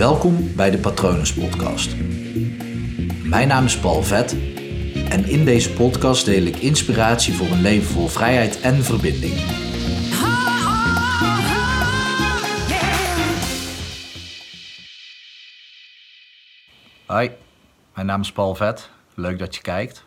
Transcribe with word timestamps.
Welkom 0.00 0.54
bij 0.56 0.70
de 0.70 0.78
Patronus 0.78 1.34
Podcast. 1.34 1.96
Mijn 3.24 3.48
naam 3.48 3.64
is 3.64 3.78
Paul 3.78 4.02
Vet 4.02 4.32
en 5.08 5.24
in 5.24 5.44
deze 5.44 5.72
podcast 5.72 6.24
deel 6.24 6.42
ik 6.42 6.56
inspiratie 6.56 7.34
voor 7.34 7.46
een 7.46 7.60
leven 7.60 7.92
vol 7.92 8.08
vrijheid 8.08 8.60
en 8.60 8.74
verbinding. 8.84 9.34
Hoi, 17.06 17.30
mijn 17.94 18.06
naam 18.06 18.20
is 18.20 18.32
Paul 18.32 18.54
Vet. 18.54 18.90
Leuk 19.14 19.38
dat 19.38 19.54
je 19.54 19.62
kijkt. 19.62 20.04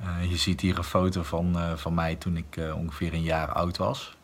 Uh, 0.00 0.30
je 0.30 0.36
ziet 0.36 0.60
hier 0.60 0.78
een 0.78 0.84
foto 0.84 1.22
van, 1.22 1.56
uh, 1.56 1.76
van 1.76 1.94
mij 1.94 2.16
toen 2.16 2.36
ik 2.36 2.56
uh, 2.56 2.76
ongeveer 2.76 3.12
een 3.12 3.22
jaar 3.22 3.52
oud 3.52 3.76
was. 3.76 4.16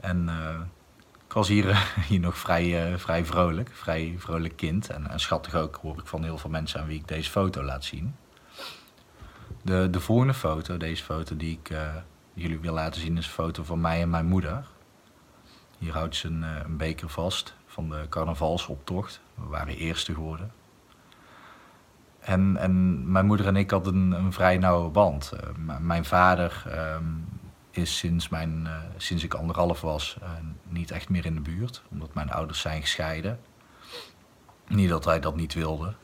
En 0.00 0.28
was 1.36 1.48
hier, 1.48 1.88
hier 2.08 2.20
nog 2.20 2.38
vrij, 2.38 2.98
vrij 2.98 3.24
vrolijk, 3.24 3.70
vrij 3.72 4.14
vrolijk 4.18 4.56
kind. 4.56 4.90
En, 4.90 5.10
en 5.10 5.20
schattig 5.20 5.54
ook, 5.54 5.78
hoor 5.82 5.98
ik 5.98 6.06
van 6.06 6.22
heel 6.22 6.38
veel 6.38 6.50
mensen 6.50 6.80
aan 6.80 6.86
wie 6.86 6.98
ik 6.98 7.08
deze 7.08 7.30
foto 7.30 7.62
laat 7.62 7.84
zien. 7.84 8.16
De, 9.62 9.88
de 9.90 10.00
volgende 10.00 10.34
foto, 10.34 10.76
deze 10.76 11.04
foto 11.04 11.36
die 11.36 11.58
ik 11.62 11.76
jullie 12.34 12.58
wil 12.58 12.72
laten 12.72 13.00
zien, 13.00 13.16
is 13.16 13.26
een 13.26 13.32
foto 13.32 13.64
van 13.64 13.80
mij 13.80 14.02
en 14.02 14.10
mijn 14.10 14.26
moeder. 14.26 14.66
Hier 15.78 15.92
houdt 15.92 16.16
ze 16.16 16.28
een, 16.28 16.42
een 16.42 16.76
beker 16.76 17.08
vast 17.08 17.54
van 17.66 17.90
de 17.90 18.06
carnavalsoptocht. 18.08 19.20
We 19.34 19.46
waren 19.46 19.76
eerste 19.76 20.14
geworden. 20.14 20.52
En, 22.20 22.56
en 22.56 23.10
mijn 23.12 23.26
moeder 23.26 23.46
en 23.46 23.56
ik 23.56 23.70
hadden 23.70 23.94
een, 23.94 24.12
een 24.12 24.32
vrij 24.32 24.58
nauwe 24.58 24.90
band. 24.90 25.32
Mijn 25.80 26.04
vader 26.04 26.64
uh, 26.68 26.96
is 27.76 27.98
sinds, 27.98 28.28
mijn, 28.28 28.64
uh, 28.64 28.78
sinds 28.96 29.24
ik 29.24 29.34
anderhalf 29.34 29.80
was 29.80 30.16
eh, 30.22 30.30
niet 30.62 30.90
echt 30.90 31.08
meer 31.08 31.26
in 31.26 31.34
de 31.34 31.40
buurt, 31.40 31.82
omdat 31.90 32.14
mijn 32.14 32.30
ouders 32.30 32.60
zijn 32.60 32.80
gescheiden. 32.80 33.40
Niet 34.68 34.88
dat 34.88 35.04
hij 35.04 35.20
dat 35.20 35.36
niet 35.36 35.54
wilde. 35.54 35.94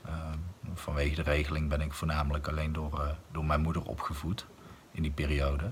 vanwege 0.74 1.14
de 1.14 1.22
regeling 1.22 1.69
ben 1.69 1.80
ik 1.80 1.92
voornamelijk 1.92 2.48
alleen 2.48 2.72
door, 2.72 3.16
door 3.33 3.44
mijn 3.44 3.61
moeder 3.61 3.83
opgevoed 3.83 4.46
in 4.92 5.02
die 5.02 5.11
periode. 5.11 5.70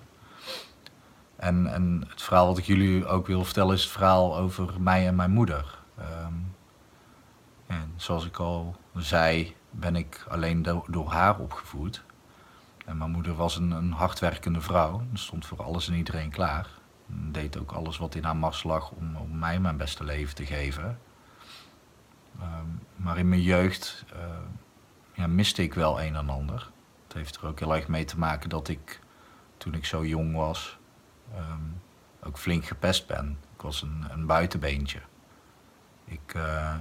En, 1.37 1.67
en 1.67 2.05
het 2.09 2.23
verhaal 2.23 2.47
wat 2.47 2.59
ik 2.59 2.65
jullie 2.65 3.07
ook 3.07 3.27
wil 3.27 3.45
vertellen 3.45 3.75
is 3.75 3.83
het 3.83 3.93
verhaal 3.93 4.37
over 4.37 4.81
mij 4.81 5.07
en 5.07 5.15
mijn 5.15 5.31
moeder. 5.31 5.79
Ehm, 5.99 6.35
en 7.67 7.93
zoals 7.97 8.27
ik 8.27 8.37
al 8.39 8.77
zei, 8.95 9.57
ben 9.71 9.97
ik 9.97 10.27
alleen 10.29 10.63
do 10.63 10.85
door 10.87 11.11
haar 11.11 11.39
opgevoed. 11.39 12.03
Mijn 12.95 13.11
moeder 13.11 13.35
was 13.35 13.57
een, 13.57 13.71
een 13.71 13.93
hardwerkende 13.93 14.61
vrouw. 14.61 15.03
stond 15.13 15.47
voor 15.47 15.63
alles 15.63 15.89
en 15.89 15.95
iedereen 15.95 16.31
klaar. 16.31 16.69
Deed 17.07 17.59
ook 17.59 17.73
alles 17.73 17.99
wat 17.99 18.15
in 18.15 18.25
haar 18.25 18.37
mars 18.37 18.63
lag 18.63 18.91
om, 18.91 19.17
om 19.17 19.39
mij 19.39 19.61
mijn 19.61 19.77
beste 19.77 20.05
leven 20.05 20.35
te 20.35 20.47
geven. 20.47 20.99
Um, 22.41 22.81
maar 22.97 23.19
in 23.19 23.29
mijn 23.29 23.43
jeugd 23.43 24.05
uh, 24.15 24.21
ja, 25.13 25.27
miste 25.27 25.63
ik 25.63 25.75
wel 25.75 26.03
een 26.03 26.17
en 26.17 26.29
ander. 26.29 26.71
Het 27.05 27.13
heeft 27.13 27.37
er 27.37 27.47
ook 27.47 27.59
heel 27.59 27.75
erg 27.75 27.89
mee 27.89 28.05
te 28.05 28.19
maken 28.19 28.49
dat 28.49 28.69
ik, 28.69 29.01
toen 29.57 29.75
ik 29.75 29.85
zo 29.85 30.05
jong 30.05 30.35
was, 30.35 30.79
um, 31.37 31.81
ook 32.23 32.39
flink 32.39 32.65
gepest 32.65 33.07
ben. 33.07 33.39
Ik 33.55 33.63
was 33.63 33.83
een, 33.83 34.05
een 34.11 34.27
buitenbeentje. 34.27 35.01
Ik, 36.05 36.35
uh, 36.37 36.75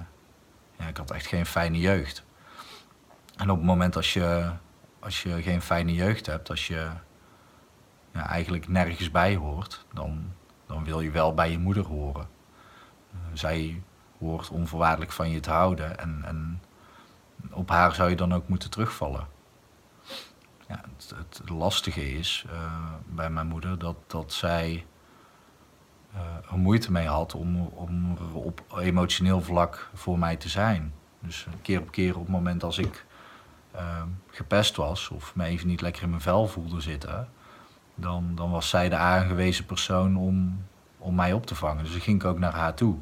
ja, 0.77 0.87
ik 0.87 0.97
had 0.97 1.11
echt 1.11 1.27
geen 1.27 1.45
fijne 1.45 1.80
jeugd. 1.80 2.23
En 3.35 3.49
op 3.49 3.57
het 3.57 3.65
moment 3.65 3.95
als 3.95 4.13
je, 4.13 4.52
als 5.00 5.23
je 5.23 5.42
geen 5.42 5.61
fijne 5.61 5.94
jeugd 5.94 6.25
hebt, 6.25 6.50
als 6.50 6.67
je 6.67 6.89
eigenlijk 8.14 8.67
nergens 8.67 9.11
bij 9.11 9.36
hoort, 9.36 9.86
dan, 9.94 10.33
dan 10.66 10.83
wil 10.83 11.02
je 11.02 11.11
wel 11.11 11.33
bij 11.33 11.52
je 11.52 11.58
moeder 11.58 11.86
horen. 11.86 12.28
Uh, 13.14 13.20
zij 13.33 13.81
hoort 14.20 14.50
onvoorwaardelijk 14.50 15.11
van 15.11 15.30
je 15.30 15.39
te 15.39 15.52
houden 15.52 16.00
en, 16.00 16.22
en 16.25 16.61
op 17.52 17.70
haar 17.70 17.94
zou 17.94 18.09
je 18.09 18.16
dan 18.16 18.33
ook 18.33 18.47
moeten 18.47 18.70
terugvallen. 18.70 19.27
Ja, 20.67 20.82
het, 21.15 21.42
lastige 21.49 22.17
is 22.17 22.45
uh, 22.52 22.93
bij 23.05 23.30
mijn 23.30 23.48
moeder 23.48 23.80
dat, 23.80 23.95
dat 24.08 24.33
zij 24.33 24.86
uh, 26.14 26.52
er 26.52 26.58
moeite 26.58 26.92
mee 26.92 27.08
had 27.08 27.36
om, 27.36 27.61
om 27.61 28.17
op 28.33 28.64
emotioneel 28.77 29.42
vlak 29.42 29.89
voor 29.93 30.20
mij 30.20 30.36
te 30.36 30.49
zijn. 30.49 30.93
Dus 31.20 31.48
keer 31.61 31.80
op 31.82 31.92
keer 31.92 32.15
op 32.15 32.21
het 32.21 32.32
moment 32.32 32.64
als 32.64 32.77
ik 32.77 33.05
uh, 33.75 34.03
gepest 34.31 34.75
was 34.75 35.09
of 35.09 35.35
me 35.35 35.45
even 35.45 35.67
niet 35.67 35.81
lekker 35.81 36.03
in 36.03 36.09
mijn 36.09 36.21
vel 36.21 36.47
voelde 36.47 36.81
zitten, 36.81 37.30
dan, 37.95 38.35
dan 38.35 38.52
was 38.52 38.69
zij 38.69 38.89
de 38.89 38.95
aangewezen 38.95 39.65
persoon 39.65 40.17
om, 40.17 40.65
om 40.97 41.15
mij 41.15 41.33
op 41.33 41.45
te 41.45 41.55
vangen. 41.55 41.83
Dus 41.83 41.91
dan 41.91 42.02
ging 42.02 42.21
ik 42.21 42.27
ook 42.27 42.39
naar 42.39 42.53
haar 42.53 42.73
toe. 42.73 42.97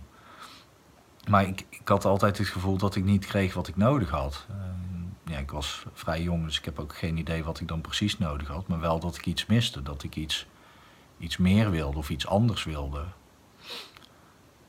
Maar 1.30 1.48
ik, 1.48 1.66
ik 1.70 1.88
had 1.88 2.06
altijd 2.06 2.38
het 2.38 2.48
gevoel 2.48 2.78
dat 2.78 2.96
ik 2.96 3.04
niet 3.04 3.26
kreeg 3.26 3.54
wat 3.54 3.68
ik 3.68 3.76
nodig 3.76 4.10
had. 4.10 4.46
Uh, 4.50 4.56
ja, 5.24 5.38
ik 5.38 5.52
was 5.52 5.86
vrij 5.94 6.22
jong, 6.22 6.46
dus 6.46 6.58
ik 6.58 6.66
heb 6.66 6.80
ook 6.80 6.96
geen 6.96 7.18
idee 7.18 7.44
wat 7.44 7.60
ik 7.60 7.68
dan 7.68 7.82
precies 7.82 8.18
nodig 8.18 8.48
had. 8.48 8.68
Maar 8.68 8.80
wel 8.80 9.00
dat 9.00 9.18
ik 9.18 9.26
iets 9.26 9.46
miste, 9.46 9.82
dat 9.82 10.04
ik 10.04 10.16
iets, 10.16 10.48
iets 11.18 11.38
meer 11.38 11.72
wilde 11.72 11.98
of 11.98 12.10
iets 12.10 12.28
anders 12.28 12.64
wilde. 12.64 13.04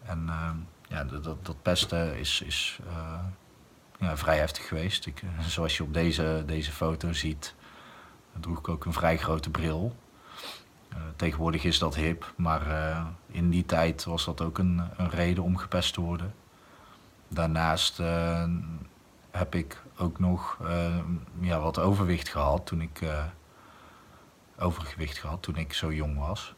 En 0.03 0.25
uh, 0.27 0.51
ja, 0.89 1.05
dat, 1.05 1.45
dat 1.47 1.63
pesten 1.63 2.19
is, 2.19 2.41
is 2.41 2.79
uh, 2.87 3.19
ja, 3.99 4.17
vrij 4.17 4.39
heftig 4.39 4.69
geweest. 4.69 5.07
Ik, 5.07 5.23
eh, 5.23 5.45
zoals 5.45 5.77
je 5.77 5.83
op 5.83 5.95
deze, 5.95 6.43
deze 6.47 6.73
foto 6.73 7.13
ziet, 7.13 7.55
droeg 8.41 8.59
ik 8.59 8.69
ook 8.69 8.85
een 8.85 8.93
vrij 8.93 9.19
grote 9.19 9.51
bril. 9.51 9.97
Uh, 10.93 10.99
tegenwoordig 11.17 11.65
is 11.65 11.79
dat 11.79 11.95
hip, 11.95 12.33
maar 12.37 12.67
uh, 12.67 13.07
in 13.27 13.51
die 13.51 13.67
tijd 13.67 14.05
was 14.05 14.25
dat 14.25 14.41
ook 14.41 14.59
een, 14.59 14.83
een 14.97 15.11
reden 15.11 15.45
om 15.45 15.57
gepest 15.57 15.95
te 15.95 16.01
worden. 16.01 16.35
Daarnaast 17.29 18.01
heb 19.31 19.55
ik 19.55 19.83
ook 19.97 20.19
nog 20.19 20.59
ja, 21.41 21.61
wat 21.61 21.79
overwicht 21.79 22.29
gehad 22.29 22.67
toen 22.67 22.81
ik 22.81 23.01
overgewicht 24.59 25.19
gehad 25.19 25.43
toen 25.43 25.57
ik 25.57 25.73
zo 25.73 25.93
jong 25.93 26.19
was. 26.19 26.55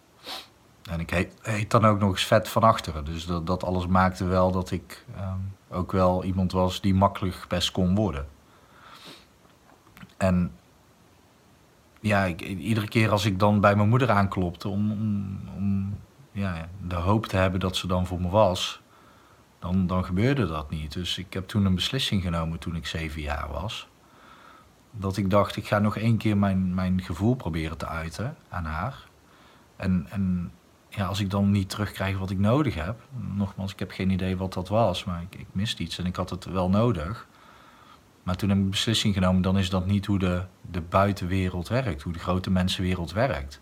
En 0.90 1.00
ik 1.00 1.10
heet, 1.10 1.70
dan 1.70 1.84
ook 1.84 1.98
nog 1.98 2.10
eens 2.10 2.24
vet 2.24 2.48
van 2.48 2.62
achteren. 2.62 3.04
Dus 3.04 3.26
dat, 3.26 3.46
dat 3.46 3.64
alles 3.64 3.86
maakte 3.86 4.24
wel 4.24 4.50
dat 4.50 4.70
ik 4.70 5.04
um, 5.16 5.54
ook 5.70 5.92
wel 5.92 6.24
iemand 6.24 6.52
was 6.52 6.80
die 6.80 6.94
makkelijk 6.94 7.34
gepest 7.34 7.70
kon 7.70 7.94
worden. 7.94 8.26
En 10.16 10.52
ja, 12.00 12.26
iedere 12.36 12.88
keer 12.88 13.10
als 13.10 13.24
ik 13.24 13.38
dan 13.38 13.60
bij 13.60 13.76
mijn 13.76 13.88
moeder 13.88 14.10
aanklopte 14.10 14.68
om, 14.68 14.90
om, 14.92 15.38
om 15.56 15.98
ja, 16.32 16.68
de 16.86 16.94
hoop 16.94 17.26
te 17.26 17.36
hebben 17.36 17.60
dat 17.60 17.76
ze 17.76 17.86
dan 17.86 18.06
voor 18.06 18.20
me 18.20 18.28
was, 18.28 18.80
dan, 19.58 19.86
dan 19.86 20.04
gebeurde 20.04 20.46
dat 20.46 20.70
niet. 20.70 20.92
Dus 20.92 21.18
ik 21.18 21.32
heb 21.32 21.48
toen 21.48 21.64
een 21.64 21.74
beslissing 21.74 22.22
genomen 22.22 22.58
toen 22.58 22.76
ik 22.76 22.86
zeven 22.86 23.20
jaar 23.20 23.48
was. 23.50 23.88
Dat 24.90 25.16
ik 25.16 25.30
dacht, 25.30 25.56
ik 25.56 25.66
ga 25.66 25.78
nog 25.78 25.96
één 25.96 26.16
keer 26.16 26.36
mijn, 26.36 26.74
mijn 26.74 27.02
gevoel 27.02 27.34
proberen 27.34 27.76
te 27.76 27.86
uiten 27.86 28.36
aan 28.48 28.64
haar. 28.64 29.08
En, 29.76 30.06
en 30.10 30.52
ja, 30.90 31.06
als 31.06 31.20
ik 31.20 31.30
dan 31.30 31.50
niet 31.50 31.70
terugkrijg 31.70 32.18
wat 32.18 32.30
ik 32.30 32.38
nodig 32.38 32.74
heb, 32.74 33.00
nogmaals, 33.34 33.72
ik 33.72 33.78
heb 33.78 33.90
geen 33.90 34.10
idee 34.10 34.36
wat 34.36 34.52
dat 34.52 34.68
was, 34.68 35.04
maar 35.04 35.22
ik, 35.22 35.40
ik 35.40 35.46
miste 35.52 35.82
iets 35.82 35.98
en 35.98 36.06
ik 36.06 36.16
had 36.16 36.30
het 36.30 36.44
wel 36.44 36.68
nodig. 36.68 37.28
Maar 38.22 38.36
toen 38.36 38.48
heb 38.48 38.58
ik 38.58 38.64
een 38.64 38.70
beslissing 38.70 39.14
genomen, 39.14 39.42
dan 39.42 39.58
is 39.58 39.70
dat 39.70 39.86
niet 39.86 40.06
hoe 40.06 40.18
de, 40.18 40.44
de 40.70 40.80
buitenwereld 40.80 41.68
werkt, 41.68 42.02
hoe 42.02 42.12
de 42.12 42.18
grote 42.18 42.50
mensenwereld 42.50 43.12
werkt. 43.12 43.60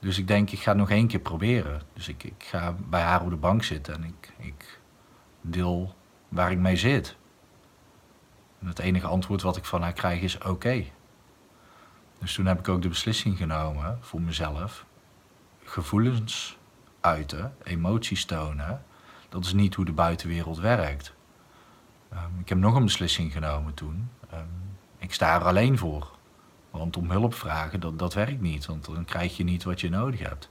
Dus 0.00 0.18
ik 0.18 0.26
denk, 0.26 0.50
ik 0.50 0.58
ga 0.58 0.70
het 0.70 0.78
nog 0.78 0.90
één 0.90 1.06
keer 1.06 1.20
proberen. 1.20 1.82
Dus 1.92 2.08
ik, 2.08 2.24
ik 2.24 2.44
ga 2.44 2.76
bij 2.88 3.02
haar 3.02 3.22
op 3.22 3.30
de 3.30 3.36
bank 3.36 3.62
zitten 3.62 3.94
en 3.94 4.04
ik, 4.04 4.32
ik 4.38 4.80
deel 5.40 5.94
waar 6.28 6.50
ik 6.50 6.58
mee 6.58 6.76
zit. 6.76 7.16
En 8.60 8.66
het 8.66 8.78
enige 8.78 9.06
antwoord 9.06 9.42
wat 9.42 9.56
ik 9.56 9.64
van 9.64 9.82
haar 9.82 9.92
krijg 9.92 10.20
is 10.20 10.38
oké. 10.38 10.84
Dus 12.18 12.34
toen 12.34 12.46
heb 12.46 12.58
ik 12.58 12.68
ook 12.68 12.82
de 12.82 12.88
beslissing 12.88 13.36
genomen 13.36 13.98
voor 14.00 14.20
mezelf 14.20 14.86
gevoelens 15.72 16.58
uiten, 17.00 17.54
emoties 17.62 18.24
tonen, 18.24 18.84
dat 19.28 19.44
is 19.44 19.52
niet 19.52 19.74
hoe 19.74 19.84
de 19.84 19.92
buitenwereld 19.92 20.58
werkt. 20.58 21.14
Um, 22.12 22.40
ik 22.40 22.48
heb 22.48 22.58
nog 22.58 22.74
een 22.74 22.84
beslissing 22.84 23.32
genomen 23.32 23.74
toen. 23.74 24.10
Um, 24.34 24.48
ik 24.98 25.14
sta 25.14 25.34
er 25.34 25.44
alleen 25.44 25.78
voor. 25.78 26.10
Want 26.70 26.96
om 26.96 27.10
hulp 27.10 27.34
vragen, 27.34 27.80
dat, 27.80 27.98
dat 27.98 28.14
werkt 28.14 28.40
niet. 28.40 28.66
Want 28.66 28.84
dan 28.84 29.04
krijg 29.04 29.36
je 29.36 29.44
niet 29.44 29.62
wat 29.62 29.80
je 29.80 29.90
nodig 29.90 30.20
hebt. 30.20 30.50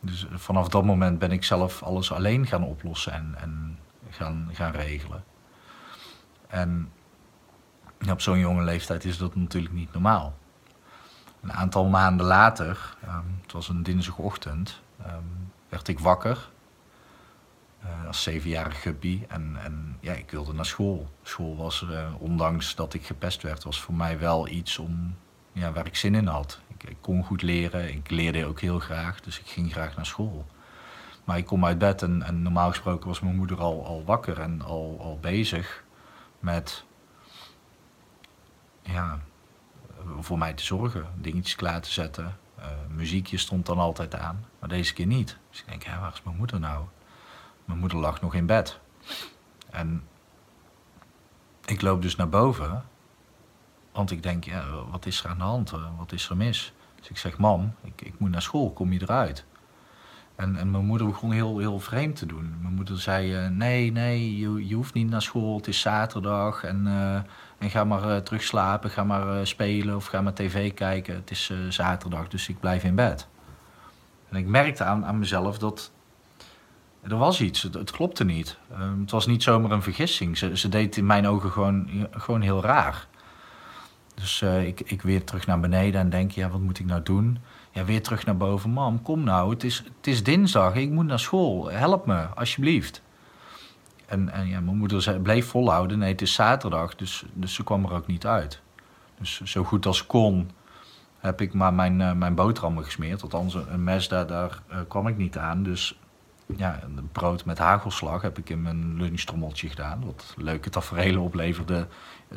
Dus 0.00 0.26
vanaf 0.32 0.68
dat 0.68 0.84
moment 0.84 1.18
ben 1.18 1.32
ik 1.32 1.44
zelf 1.44 1.82
alles 1.82 2.12
alleen 2.12 2.46
gaan 2.46 2.64
oplossen 2.64 3.12
en, 3.12 3.34
en 3.38 3.78
gaan, 4.10 4.48
gaan 4.52 4.72
regelen. 4.72 5.24
En 6.46 6.92
op 8.10 8.20
zo'n 8.20 8.38
jonge 8.38 8.62
leeftijd 8.62 9.04
is 9.04 9.18
dat 9.18 9.36
natuurlijk 9.36 9.74
niet 9.74 9.92
normaal. 9.92 10.36
Een 11.40 11.52
aantal 11.52 11.84
maanden 11.84 12.26
later, 12.26 12.96
um, 13.04 13.38
het 13.42 13.52
was 13.52 13.68
een 13.68 13.82
dinsdagochtend, 13.82 14.80
um, 15.06 15.52
werd 15.68 15.88
ik 15.88 15.98
wakker. 15.98 16.50
Uh, 17.84 18.06
als 18.06 18.22
zevenjarig 18.22 18.82
guppy. 18.82 19.24
En, 19.28 19.56
en 19.62 19.96
ja, 20.00 20.12
ik 20.12 20.30
wilde 20.30 20.52
naar 20.52 20.66
school. 20.66 21.10
School 21.22 21.56
was, 21.56 21.86
uh, 21.90 22.08
ondanks 22.18 22.74
dat 22.74 22.94
ik 22.94 23.06
gepest 23.06 23.42
werd, 23.42 23.64
was 23.64 23.80
voor 23.80 23.94
mij 23.94 24.18
wel 24.18 24.48
iets 24.48 24.78
om, 24.78 25.16
ja, 25.52 25.72
waar 25.72 25.86
ik 25.86 25.96
zin 25.96 26.14
in 26.14 26.26
had. 26.26 26.60
Ik, 26.68 26.90
ik, 26.90 26.96
kon 27.00 27.24
goed 27.24 27.42
leren, 27.42 27.88
ik 27.94 28.10
leerde 28.10 28.46
ook 28.46 28.60
heel 28.60 28.78
graag, 28.78 29.20
dus 29.20 29.38
ik 29.38 29.46
ging 29.46 29.72
graag 29.72 29.96
naar 29.96 30.06
school. 30.06 30.46
Maar 31.24 31.38
ik 31.38 31.46
kom 31.46 31.64
uit 31.64 31.78
bed 31.78 32.02
en, 32.02 32.22
en 32.22 32.42
normaal 32.42 32.68
gesproken 32.68 33.08
was 33.08 33.20
mijn 33.20 33.36
moeder 33.36 33.60
al, 33.60 33.86
al 33.86 34.04
wakker 34.04 34.40
en 34.40 34.62
al, 34.62 34.96
al 35.00 35.18
bezig 35.20 35.84
met 36.38 36.84
ja, 38.82 39.18
voor 40.20 40.38
mij 40.38 40.54
te 40.54 40.64
zorgen, 40.64 41.06
dingetjes 41.14 41.54
klaar 41.54 41.80
te 41.80 41.92
zetten. 41.92 42.36
Uh, 42.58 42.64
muziekje 42.88 43.38
stond 43.38 43.66
dan 43.66 43.78
altijd 43.78 44.14
aan, 44.14 44.44
maar 44.58 44.68
deze 44.68 44.92
keer 44.92 45.06
niet. 45.06 45.38
Dus 45.50 45.60
ik 45.60 45.68
denk, 45.68 45.82
ja, 45.82 46.00
waar 46.00 46.12
is 46.12 46.22
mijn 46.22 46.36
moeder 46.36 46.60
nou? 46.60 46.84
Mijn 47.64 47.78
moeder 47.78 47.98
lag 47.98 48.20
nog 48.20 48.34
in 48.34 48.46
bed. 48.46 48.80
En 49.70 50.02
ik 51.64 51.82
loop 51.82 52.02
dus 52.02 52.16
naar 52.16 52.28
boven, 52.28 52.84
want 53.92 54.10
ik 54.10 54.22
denk, 54.22 54.44
ja, 54.44 54.64
wat 54.90 55.06
is 55.06 55.24
er 55.24 55.30
aan 55.30 55.38
de 55.38 55.44
hand? 55.44 55.70
Wat 55.98 56.12
is 56.12 56.28
er 56.28 56.36
mis? 56.36 56.72
Dus 56.94 57.08
ik 57.08 57.18
zeg, 57.18 57.38
mam, 57.38 57.74
ik, 57.82 58.02
ik 58.02 58.18
moet 58.18 58.30
naar 58.30 58.42
school, 58.42 58.70
kom 58.70 58.92
je 58.92 59.02
eruit? 59.02 59.44
En, 60.36 60.56
en 60.56 60.70
mijn 60.70 60.84
moeder 60.84 61.06
begon 61.06 61.32
heel, 61.32 61.58
heel 61.58 61.80
vreemd 61.80 62.16
te 62.16 62.26
doen. 62.26 62.56
Mijn 62.60 62.74
moeder 62.74 63.00
zei, 63.00 63.48
nee, 63.48 63.92
nee, 63.92 64.38
je, 64.38 64.66
je 64.68 64.74
hoeft 64.74 64.94
niet 64.94 65.10
naar 65.10 65.22
school, 65.22 65.56
het 65.56 65.66
is 65.66 65.80
zaterdag 65.80 66.64
en, 66.64 66.86
en 67.58 67.70
ga 67.70 67.84
maar 67.84 68.04
uh, 68.04 68.16
terug 68.16 68.42
slapen, 68.42 68.90
ga 68.90 69.04
maar 69.04 69.46
spelen 69.46 69.96
of 69.96 70.06
ga 70.06 70.20
maar 70.20 70.34
tv 70.34 70.74
kijken. 70.74 71.14
Het 71.14 71.30
is 71.30 71.52
zaterdag, 71.68 72.28
dus 72.28 72.48
ik 72.48 72.60
blijf 72.60 72.84
in 72.84 72.94
bed. 72.94 73.28
En 74.28 74.36
ik 74.36 74.46
merkte 74.46 74.84
aan, 74.84 75.04
aan 75.04 75.18
mezelf 75.18 75.58
dat 75.58 75.90
er 77.02 77.16
was 77.16 77.40
iets, 77.40 77.62
het, 77.62 77.74
het 77.74 77.90
klopte 77.90 78.24
niet. 78.24 78.58
Ehm, 78.72 79.00
het 79.00 79.10
was 79.10 79.26
niet 79.26 79.42
zomaar 79.42 79.70
een 79.70 79.82
vergissing. 79.82 80.38
Ze, 80.38 80.56
ze 80.56 80.68
deed 80.68 80.96
in 80.96 81.06
mijn 81.06 81.26
ogen 81.26 81.50
gewoon, 81.50 82.08
gewoon 82.10 82.40
heel 82.40 82.62
raar. 82.62 83.06
Dus 84.14 84.42
ik, 84.42 84.80
ik 84.80 85.02
weer 85.02 85.24
terug 85.24 85.46
naar 85.46 85.60
beneden 85.60 86.00
en 86.00 86.10
denk, 86.10 86.30
ja, 86.30 86.48
wat 86.48 86.60
moet 86.60 86.78
ik 86.78 86.86
nou 86.86 87.02
doen? 87.02 87.38
Ja, 87.70 87.84
weer 87.84 88.02
terug 88.02 88.26
naar 88.26 88.36
boven. 88.36 88.70
Mam, 88.70 89.02
kom 89.02 89.24
nou, 89.24 89.50
het 89.50 89.64
is, 89.64 89.76
het 89.96 90.06
is 90.06 90.22
dinsdag, 90.22 90.74
ik 90.74 90.90
moet 90.90 91.06
naar 91.06 91.18
school. 91.18 91.70
Help 91.70 92.06
me, 92.06 92.22
alsjeblieft. 92.22 93.02
En, 94.08 94.28
en 94.28 94.46
ja, 94.46 94.60
mijn 94.60 94.76
moeder 94.76 95.02
zei, 95.02 95.18
bleef 95.18 95.48
volhouden. 95.48 95.98
Nee, 95.98 96.12
het 96.12 96.22
is 96.22 96.34
zaterdag, 96.34 96.94
dus, 96.94 97.24
dus 97.32 97.54
ze 97.54 97.64
kwam 97.64 97.84
er 97.84 97.92
ook 97.92 98.06
niet 98.06 98.26
uit. 98.26 98.60
Dus 99.18 99.40
zo 99.40 99.64
goed 99.64 99.86
als 99.86 100.06
kon 100.06 100.50
heb 101.18 101.40
ik 101.40 101.54
maar 101.54 101.74
mijn, 101.74 102.00
uh, 102.00 102.12
mijn 102.12 102.34
boterhammen 102.34 102.84
gesmeerd. 102.84 103.22
Althans, 103.22 103.54
een 103.54 103.84
mes, 103.84 104.08
daar, 104.08 104.26
daar 104.26 104.62
uh, 104.70 104.78
kwam 104.88 105.06
ik 105.06 105.16
niet 105.16 105.38
aan. 105.38 105.62
Dus 105.62 105.98
ja, 106.56 106.80
een 106.82 107.08
brood 107.12 107.44
met 107.44 107.58
hagelslag 107.58 108.22
heb 108.22 108.38
ik 108.38 108.50
in 108.50 108.62
mijn 108.62 108.96
lunchtrommeltje 108.96 109.68
gedaan. 109.68 110.04
Wat 110.04 110.34
leuke 110.36 110.70
tafereelen 110.70 111.20
opleverde 111.20 111.86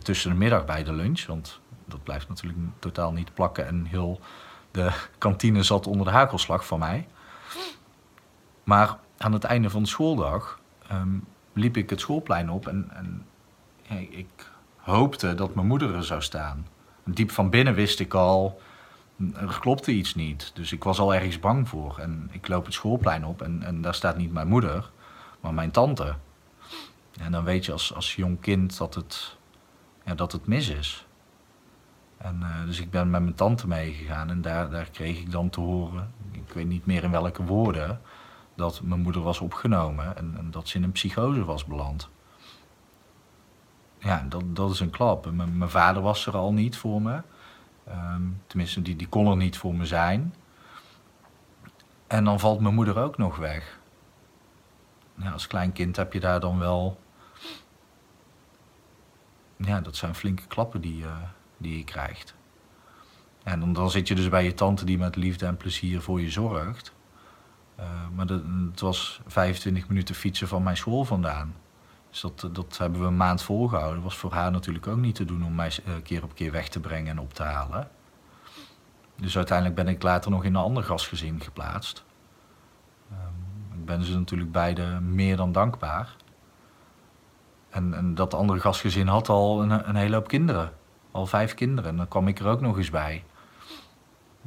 tussen 0.03 0.29
de 0.31 0.37
middag 0.37 0.65
bij 0.65 0.83
de 0.83 0.93
lunch. 0.93 1.25
Want 1.25 1.59
dat 1.85 2.03
blijft 2.03 2.27
natuurlijk 2.27 2.59
totaal 2.79 3.11
niet 3.11 3.33
plakken 3.33 3.67
en 3.67 3.85
heel 3.85 4.19
de 4.71 4.91
kantine 5.17 5.63
zat 5.63 5.87
onder 5.87 6.05
de 6.05 6.11
hagelslag 6.11 6.65
van 6.65 6.79
mij. 6.79 7.07
Maar 8.63 8.97
aan 9.17 9.33
het 9.33 9.43
einde 9.43 9.69
van 9.69 9.83
de 9.83 9.89
schooldag 9.89 10.59
um, 10.91 11.23
liep 11.53 11.77
ik 11.77 11.89
het 11.89 11.99
schoolplein 11.99 12.49
op 12.49 12.67
en, 12.67 12.89
en 12.93 13.25
ik 14.09 14.51
hoopte 14.75 15.35
dat 15.35 15.55
mijn 15.55 15.67
moeder 15.67 15.95
er 15.95 16.03
zou 16.03 16.21
staan. 16.21 16.67
Diep 17.03 17.31
van 17.31 17.49
binnen 17.49 17.73
wist 17.73 17.99
ik 17.99 18.13
al, 18.13 18.61
er 19.35 19.57
klopte 19.59 19.91
iets 19.91 20.15
niet. 20.15 20.51
Dus 20.53 20.71
ik 20.71 20.83
was 20.83 20.99
al 20.99 21.13
ergens 21.13 21.39
bang 21.39 21.69
voor. 21.69 21.97
En 21.99 22.29
ik 22.31 22.47
loop 22.47 22.65
het 22.65 22.73
schoolplein 22.73 23.25
op 23.25 23.41
en, 23.41 23.63
en 23.63 23.81
daar 23.81 23.95
staat 23.95 24.17
niet 24.17 24.33
mijn 24.33 24.47
moeder, 24.47 24.91
maar 25.39 25.53
mijn 25.53 25.71
tante. 25.71 26.15
En 27.19 27.31
dan 27.31 27.43
weet 27.43 27.65
je 27.65 27.71
als, 27.71 27.93
als 27.93 28.15
jong 28.15 28.39
kind 28.39 28.77
dat 28.77 28.95
het, 28.95 29.37
ja, 30.05 30.15
dat 30.15 30.31
het 30.31 30.47
mis 30.47 30.69
is. 30.69 31.05
En, 32.17 32.39
uh, 32.41 32.65
dus 32.65 32.79
ik 32.79 32.91
ben 32.91 33.09
met 33.09 33.21
mijn 33.21 33.35
tante 33.35 33.67
meegegaan 33.67 34.29
en 34.29 34.41
daar, 34.41 34.69
daar 34.69 34.89
kreeg 34.89 35.17
ik 35.17 35.31
dan 35.31 35.49
te 35.49 35.59
horen, 35.59 36.13
ik 36.31 36.53
weet 36.53 36.67
niet 36.67 36.85
meer 36.85 37.03
in 37.03 37.11
welke 37.11 37.43
woorden, 37.43 38.01
dat 38.55 38.81
mijn 38.81 39.01
moeder 39.01 39.21
was 39.21 39.39
opgenomen 39.39 40.17
en, 40.17 40.33
en 40.37 40.51
dat 40.51 40.67
ze 40.67 40.77
in 40.77 40.83
een 40.83 40.91
psychose 40.91 41.45
was 41.45 41.65
beland. 41.65 42.09
Ja, 43.97 44.25
dat, 44.29 44.55
dat 44.55 44.71
is 44.71 44.79
een 44.79 44.89
klap. 44.89 45.31
Mijn, 45.31 45.69
vader 45.69 46.01
was 46.01 46.25
er 46.25 46.37
al 46.37 46.53
niet 46.53 46.77
voor 46.77 47.01
me. 47.01 47.21
Um, 47.89 48.41
tenminste, 48.47 48.81
die, 48.81 48.95
die 48.95 49.07
kon 49.07 49.27
er 49.27 49.35
niet 49.35 49.57
voor 49.57 49.75
me 49.75 49.85
zijn. 49.85 50.35
En 52.07 52.23
dan 52.23 52.39
valt 52.39 52.59
mijn 52.59 52.75
moeder 52.75 52.97
ook 52.97 53.17
nog 53.17 53.37
weg. 53.37 53.79
Ja, 55.15 55.31
als 55.31 55.47
klein 55.47 55.71
kind 55.71 55.95
heb 55.95 56.13
je 56.13 56.19
daar 56.19 56.39
dan 56.39 56.59
wel. 56.59 56.99
Ja, 59.55 59.81
dat 59.81 59.95
zijn 59.95 60.15
flinke 60.15 60.47
klappen 60.47 60.81
die, 60.81 61.01
uh, 61.01 61.15
die 61.57 61.77
je 61.77 61.83
krijgt. 61.83 62.35
En 63.43 63.73
dan 63.73 63.89
zit 63.89 64.07
je 64.07 64.15
dus 64.15 64.29
bij 64.29 64.43
je 64.43 64.53
tante 64.53 64.85
die 64.85 64.97
met 64.97 65.15
liefde 65.15 65.45
en 65.45 65.57
plezier 65.57 66.01
voor 66.01 66.21
je 66.21 66.29
zorgt. 66.29 66.93
Uh, 67.81 67.87
maar 68.15 68.25
dat, 68.25 68.41
het 68.71 68.79
was 68.79 69.21
25 69.27 69.87
minuten 69.87 70.15
fietsen 70.15 70.47
van 70.47 70.63
mijn 70.63 70.77
school 70.77 71.03
vandaan. 71.03 71.53
Dus 72.09 72.21
dat, 72.21 72.49
dat 72.51 72.77
hebben 72.77 73.01
we 73.01 73.07
een 73.07 73.17
maand 73.17 73.41
volgehouden. 73.41 73.95
Dat 73.95 74.03
was 74.03 74.17
voor 74.17 74.33
haar 74.33 74.51
natuurlijk 74.51 74.87
ook 74.87 74.97
niet 74.97 75.15
te 75.15 75.25
doen 75.25 75.45
om 75.45 75.55
mij 75.55 75.71
uh, 75.87 75.93
keer 76.03 76.23
op 76.23 76.35
keer 76.35 76.51
weg 76.51 76.69
te 76.69 76.79
brengen 76.79 77.11
en 77.11 77.19
op 77.19 77.33
te 77.33 77.43
halen. 77.43 77.87
Dus 79.15 79.35
uiteindelijk 79.35 79.77
ben 79.77 79.87
ik 79.87 80.03
later 80.03 80.31
nog 80.31 80.43
in 80.43 80.55
een 80.55 80.61
ander 80.61 80.83
gastgezin 80.83 81.41
geplaatst. 81.41 82.03
Um, 83.11 83.79
ik 83.79 83.85
ben 83.85 84.03
ze 84.03 84.17
natuurlijk 84.17 84.51
beide 84.51 84.99
meer 84.99 85.37
dan 85.37 85.51
dankbaar. 85.51 86.15
En, 87.69 87.93
en 87.93 88.15
dat 88.15 88.33
andere 88.33 88.59
gastgezin 88.59 89.07
had 89.07 89.29
al 89.29 89.61
een, 89.61 89.89
een 89.89 89.95
hele 89.95 90.15
hoop 90.15 90.27
kinderen 90.27 90.73
al 91.11 91.25
vijf 91.25 91.53
kinderen. 91.53 91.91
En 91.91 91.97
dan 91.97 92.07
kwam 92.07 92.27
ik 92.27 92.39
er 92.39 92.47
ook 92.47 92.61
nog 92.61 92.77
eens 92.77 92.89
bij. 92.89 93.23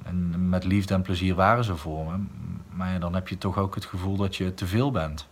En 0.03 0.49
met 0.49 0.65
liefde 0.65 0.95
en 0.95 1.03
plezier 1.03 1.35
waren 1.35 1.65
ze 1.65 1.77
voor 1.77 2.13
me. 2.13 2.25
Maar 2.75 3.01
dan 3.01 3.15
heb 3.15 3.29
je 3.29 3.39
toch 3.39 3.59
ook 3.59 3.75
het 3.75 3.85
gevoel 3.85 4.17
dat 4.17 4.37
je 4.37 4.55
te 4.55 4.67
veel 4.67 4.91
bent. 4.91 5.29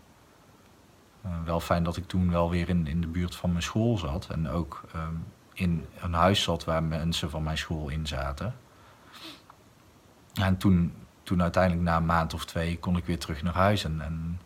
Uh, 1.27 1.33
wel 1.45 1.61
fijn 1.61 1.83
dat 1.83 1.97
ik 1.97 2.07
toen 2.07 2.31
wel 2.31 2.51
weer 2.51 2.69
in, 2.69 2.87
in 2.87 3.01
de 3.01 3.07
buurt 3.07 3.35
van 3.35 3.51
mijn 3.51 3.63
school 3.63 3.99
zat. 3.99 4.29
En 4.31 4.49
ook 4.49 4.85
um, 4.97 5.25
in 5.53 5.87
een 6.01 6.13
huis 6.13 6.43
zat 6.43 6.65
waar 6.65 6.83
mensen 6.83 7.31
van 7.31 7.43
mijn 7.43 7.59
school 7.59 7.89
in 7.89 8.07
zaten. 8.07 8.55
En 10.35 10.57
toen, 10.57 10.95
toen 11.23 11.43
uiteindelijk 11.43 11.83
na 11.83 11.97
een 11.97 12.07
maand 12.07 12.35
of 12.35 12.45
twee 12.45 12.79
kon 12.79 12.97
ik 12.97 13.05
weer 13.05 13.19
terug 13.19 13.43
naar 13.43 13.55
huis. 13.55 13.85
En, 13.85 14.01
en 14.01 14.41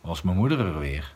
was 0.00 0.22
mijn 0.22 0.36
moeder 0.36 0.60
er 0.60 0.78
weer. 0.78 1.14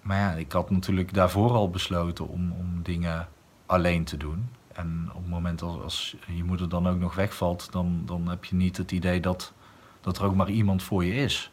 Maar 0.00 0.18
ja, 0.18 0.32
ik 0.32 0.52
had 0.52 0.70
natuurlijk 0.70 1.14
daarvoor 1.14 1.50
al 1.50 1.70
besloten 1.70 2.28
om, 2.28 2.52
om 2.52 2.82
dingen 2.82 3.28
alleen 3.66 4.04
te 4.04 4.16
doen. 4.16 4.48
En 4.74 5.10
op 5.12 5.20
het 5.20 5.30
moment 5.30 5.62
als, 5.62 5.82
als 5.82 6.16
je 6.26 6.44
moeder 6.44 6.68
dan 6.68 6.88
ook 6.88 6.98
nog 6.98 7.14
wegvalt, 7.14 7.72
dan, 7.72 8.02
dan 8.06 8.28
heb 8.28 8.44
je 8.44 8.56
niet 8.56 8.76
het 8.76 8.92
idee 8.92 9.20
dat, 9.20 9.52
dat 10.00 10.18
er 10.18 10.24
ook 10.24 10.34
maar 10.34 10.50
iemand 10.50 10.82
voor 10.82 11.04
je 11.04 11.14
is. 11.14 11.52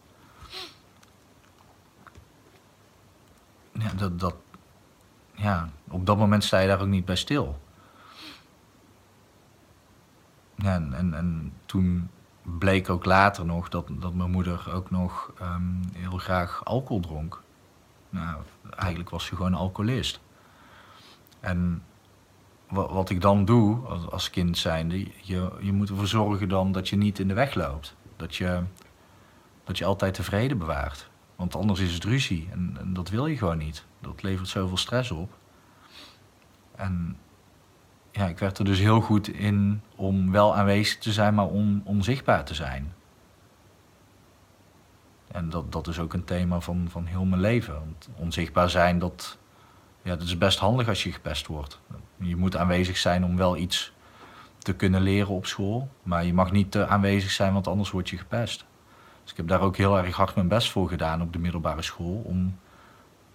Ja, 3.72 3.94
dat, 3.94 4.20
dat, 4.20 4.36
ja, 5.34 5.70
op 5.88 6.06
dat 6.06 6.18
moment 6.18 6.44
sta 6.44 6.60
je 6.60 6.68
daar 6.68 6.82
ook 6.82 6.88
niet 6.88 7.06
bij 7.06 7.16
stil. 7.16 7.62
Ja, 10.56 10.74
en, 10.74 10.94
en, 10.94 11.14
en 11.14 11.54
toen 11.66 12.10
bleek 12.42 12.90
ook 12.90 13.06
later 13.06 13.46
nog 13.46 13.70
dat, 13.70 13.88
dat 13.92 14.14
mijn 14.14 14.32
moeder 14.32 14.74
ook 14.74 14.90
nog 14.90 15.34
um, 15.42 15.80
heel 15.94 16.18
graag 16.18 16.66
alcohol 16.66 17.00
dronk. 17.00 17.42
Nou, 18.10 18.42
eigenlijk 18.78 19.10
was 19.10 19.26
ze 19.26 19.36
gewoon 19.36 19.54
alcoholist. 19.54 20.20
En 21.40 21.84
wat 22.72 23.10
ik 23.10 23.22
dan 23.22 23.46
doe 23.46 23.88
als, 23.88 24.10
als 24.10 24.30
kind 24.30 24.58
zijnde, 24.58 25.00
je, 25.22 25.52
je 25.60 25.72
moet 25.74 25.90
ervoor 25.90 26.08
zorgen 26.08 26.50
dan 26.50 26.72
dat 26.72 26.90
je 26.90 26.96
niet 26.96 27.20
in 27.20 27.28
de 27.28 27.34
weg 27.34 27.54
loopt. 27.54 27.96
Dat 28.16 28.36
je, 28.36 28.62
dat 29.64 29.78
je 29.78 29.86
altijd 29.86 30.14
tevreden 30.14 30.58
bewaart. 30.58 31.10
Want 31.36 31.56
anders 31.56 31.80
is 31.80 31.94
het 31.94 32.04
ruzie 32.04 32.48
en, 32.52 32.78
dat 32.94 33.10
wil 33.10 33.26
je 33.26 33.38
gewoon 33.38 33.58
niet. 33.58 33.86
Dat 34.00 34.24
levert 34.24 34.48
zoveel 34.48 34.78
stress 34.78 35.12
op. 35.12 35.38
En 36.76 37.18
ja, 38.12 38.28
ik 38.28 38.40
werd 38.40 38.58
er 38.58 38.66
dus 38.66 38.80
heel 38.80 39.02
goed 39.02 39.28
in 39.28 39.82
om 39.96 40.32
wel 40.32 40.56
aanwezig 40.56 40.98
te 40.98 41.12
zijn, 41.12 41.34
maar 41.34 41.48
om 41.48 41.82
onzichtbaar 41.86 42.46
te 42.46 42.54
zijn. 42.54 42.94
En 45.28 45.50
dat, 45.50 45.72
dat 45.72 45.88
is 45.88 46.00
ook 46.00 46.14
een 46.14 46.24
thema 46.24 46.60
van, 46.60 46.88
van 46.90 47.06
heel 47.06 47.26
mijn 47.26 47.42
leven. 47.42 47.74
Want 47.74 48.10
onzichtbaar 48.16 48.70
zijn, 48.70 49.00
dat, 49.00 49.38
ja, 50.02 50.16
dat 50.16 50.28
is 50.28 50.38
best 50.38 50.60
handig 50.60 50.88
als 50.88 51.04
je 51.04 51.12
gepest 51.12 51.48
wordt. 51.48 51.80
Je 52.18 52.36
moet 52.36 52.58
aanwezig 52.58 52.98
zijn 52.98 53.24
om 53.24 53.38
wel 53.38 53.58
iets 53.58 53.94
te 54.58 54.74
kunnen 54.74 55.02
leren 55.02 55.34
op 55.34 55.46
school. 55.46 55.90
Maar 56.04 56.26
je 56.26 56.34
mag 56.34 56.52
niet 56.52 56.78
aanwezig 56.78 57.32
zijn, 57.32 57.54
want 57.54 57.68
anders 57.68 57.92
word 57.92 58.10
je 58.10 58.18
gepest. 58.18 58.66
Dus 59.22 59.32
ik 59.32 59.38
heb 59.38 59.48
daar 59.48 59.62
ook 59.62 59.78
heel 59.78 59.98
erg 59.98 60.16
hard 60.16 60.36
mijn 60.36 60.48
best 60.48 60.72
voor 60.72 60.90
gedaan 60.90 61.22
op 61.22 61.34
de 61.34 61.40
middelbare 61.40 61.82
school. 61.82 62.22
Om 62.26 62.58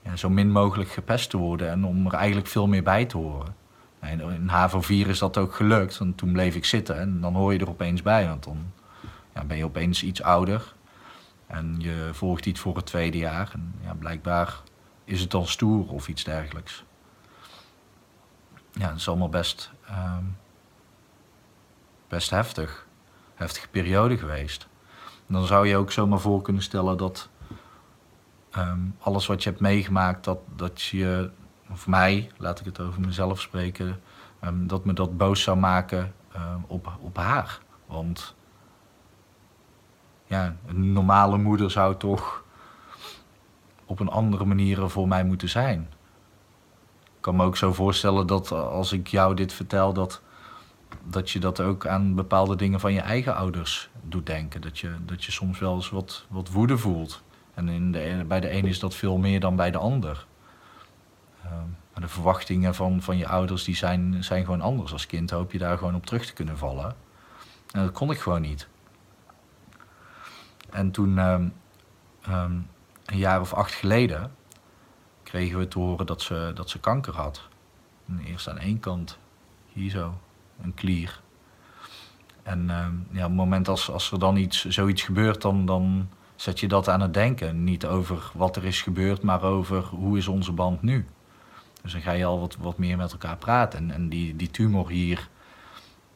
ja, 0.03 0.17
zo 0.17 0.29
min 0.29 0.51
mogelijk 0.51 0.91
gepest 0.91 1.31
te 1.31 1.37
worden 1.37 1.71
en 1.71 1.85
om 1.85 2.07
er 2.07 2.13
eigenlijk 2.13 2.47
veel 2.47 2.67
meer 2.67 2.83
bij 2.83 3.05
te 3.05 3.17
horen. 3.17 3.55
in 4.01 4.49
HAVO 4.49 4.81
4 4.81 5.09
is 5.09 5.19
dat 5.19 5.39
ook 5.39 5.55
gelukt, 5.55 5.99
want 5.99 6.17
toen 6.17 6.33
bleef 6.33 6.55
ik 6.55 6.65
zitten 6.65 6.99
en 6.99 7.21
dan 7.21 7.35
hoor 7.35 7.53
je 7.53 7.59
er 7.59 7.69
opeens 7.69 8.03
bij. 8.03 8.29
Want 8.29 8.45
dan 8.45 8.73
ja, 9.35 9.45
ben 9.45 9.57
je 9.57 9.65
opeens 9.65 10.03
iets 10.03 10.23
ouder 10.23 10.75
en 11.47 11.75
je 11.79 12.09
volgt 12.13 12.47
iets 12.47 12.61
voor 12.61 12.77
het 12.77 12.87
tweede 12.87 13.19
jaar. 13.19 13.51
En 13.53 13.75
ja, 13.85 13.95
blijkbaar 13.95 14.61
is 15.07 15.21
het 15.21 15.31
dan 15.31 15.47
stoer 15.47 15.89
of 15.89 16.09
iets 16.09 16.25
dergelijks 16.25 16.85
ja, 18.79 18.89
het 18.89 18.97
is 18.97 19.09
allemaal 19.09 19.29
best, 19.29 19.71
um, 19.91 20.37
best 22.09 22.31
heftig. 22.31 22.87
Heftige 23.35 23.69
periode 23.69 24.19
geweest. 24.19 24.69
Dan 25.27 25.47
zou 25.47 25.67
je 25.67 25.77
ook 25.77 25.93
zomaar 25.93 26.19
voor 26.19 26.43
kunnen 26.43 26.63
stellen 26.63 26.97
dat 26.97 27.29
ehm, 28.51 28.81
alles 28.99 29.27
wat 29.27 29.43
je 29.43 29.49
hebt 29.49 29.61
meegemaakt, 29.61 30.25
dat, 30.25 30.39
dat 30.57 30.83
je, 30.83 31.31
of 31.71 31.87
mij, 31.87 32.31
laat 32.37 32.61
ik 32.61 32.65
het 32.65 32.81
over 32.81 33.01
mezelf 33.01 33.41
spreken, 33.41 34.01
ehm, 34.41 34.67
dat 34.67 34.85
me 34.85 34.93
dat 34.93 35.17
boos 35.17 35.43
zou 35.43 35.57
maken 35.59 36.15
ehm, 36.33 36.61
op, 36.67 36.93
op 37.01 37.17
haar. 37.17 37.61
Want 37.87 38.35
ja, 40.27 40.57
een 40.67 40.93
normale 40.93 41.39
moeder 41.39 41.71
zou 41.71 41.97
toch 41.97 42.45
op 43.87 44.01
een 44.01 44.09
andere 44.09 44.45
manier 44.45 44.89
voor 44.89 45.09
mij 45.09 45.25
moeten 45.25 45.49
zijn. 45.49 45.89
Ik 47.05 47.23
kan 47.23 47.37
me 47.37 47.45
ook 47.45 47.57
zo 47.57 47.73
voorstellen 47.73 48.27
dat 48.27 48.53
als 48.53 48.93
ik 48.93 49.07
jou 49.07 49.35
dit 49.35 49.53
vertel, 49.53 49.93
dat, 49.93 50.23
dat 51.05 51.31
je 51.31 51.39
dat 51.39 51.61
ook 51.61 51.87
aan 51.87 52.15
bepaalde 52.15 52.57
dingen 52.57 52.81
van 52.81 52.93
je 52.93 53.01
eigen 53.01 53.37
ouders 53.37 53.91
doet 54.03 54.27
denken. 54.27 54.61
Dat 54.61 54.79
je, 54.79 54.95
dat 55.05 55.25
je 55.25 55.33
soms 55.33 55.59
wel 55.59 55.75
eens 55.75 55.91
wat, 55.91 56.27
wat 56.29 56.51
woede 56.51 56.79
voelt. 56.79 57.23
En 57.55 57.69
in 57.69 57.93
de, 57.93 58.25
bij 58.29 58.41
de 58.41 58.53
een 58.53 58.65
is 58.65 58.79
dat 58.79 58.95
veel 58.95 59.17
meer 59.17 59.41
dan 59.41 59.57
bij 59.57 59.71
de 59.71 59.79
ander. 59.79 60.27
Uh, 61.45 61.53
maar 61.93 62.03
de 62.03 62.09
verwachtingen 62.09 62.75
van, 62.75 63.03
van 63.03 63.17
je 63.17 63.29
ouders 63.29 63.65
die 63.65 63.77
zijn, 63.77 64.25
zijn 64.25 64.45
gewoon 64.45 64.61
anders. 64.61 64.93
Als 64.93 65.07
kind 65.07 65.31
hoop 65.31 65.53
je 65.53 65.59
daar 65.59 65.79
gewoon 65.79 65.95
op 65.95 66.07
terug 66.07 66.27
te 66.27 66.33
kunnen 66.33 66.59
vallen. 66.59 66.95
En 67.71 67.83
dat 67.83 67.93
kon 67.93 68.11
ik 68.11 68.19
gewoon 68.19 68.41
niet. 68.41 68.69
En 70.71 70.91
toen, 70.91 71.19
um, 71.19 71.53
um, 72.29 72.69
een 73.07 73.19
jaar 73.19 73.41
of 73.41 73.53
acht 73.55 73.73
geleden, 73.73 74.35
kregen 75.23 75.59
we 75.59 75.69
te 75.69 75.79
horen 75.79 76.07
dat 76.07 76.23
ze, 76.23 76.51
dat 76.55 76.71
ze 76.71 76.79
kanker 76.79 77.15
had. 77.15 77.49
Eerst 78.25 78.49
aan 78.49 78.59
één 78.59 78.81
kant, 78.81 79.19
hier 79.73 79.91
zo, 79.91 80.19
een 80.63 80.75
klier. 80.75 81.21
En 82.43 82.63
uh, 82.63 82.87
ja, 83.11 83.23
op 83.23 83.29
het 83.29 83.37
moment 83.37 83.69
als, 83.69 83.91
als 83.91 84.13
er 84.13 84.19
dan 84.19 84.37
iets, 84.37 84.65
zoiets 84.65 85.03
gebeurt, 85.03 85.43
dan, 85.43 85.67
dan 85.67 86.09
zet 86.37 86.61
je 86.61 86.69
dat 86.69 86.89
aan 86.89 87.01
het 87.01 87.15
denken. 87.15 87.65
Niet 87.65 87.87
over 87.87 88.31
wat 88.35 88.57
er 88.57 88.65
is 88.65 88.83
gebeurd, 88.83 89.23
maar 89.23 89.43
over 89.43 89.83
hoe 89.83 90.19
is 90.19 90.29
onze 90.29 90.53
band 90.53 90.83
nu. 90.83 91.07
Dus 91.83 91.93
dan 91.93 92.01
ga 92.01 92.13
je 92.13 92.25
al 92.25 92.41
wat, 92.41 92.57
wat 92.57 92.79
meer 92.79 92.97
met 92.97 93.13
elkaar 93.13 93.37
praten. 93.37 93.79
En, 93.79 93.91
en 93.91 94.09
die, 94.09 94.37
die 94.37 94.51
tumor 94.51 94.89
hier, 94.89 95.29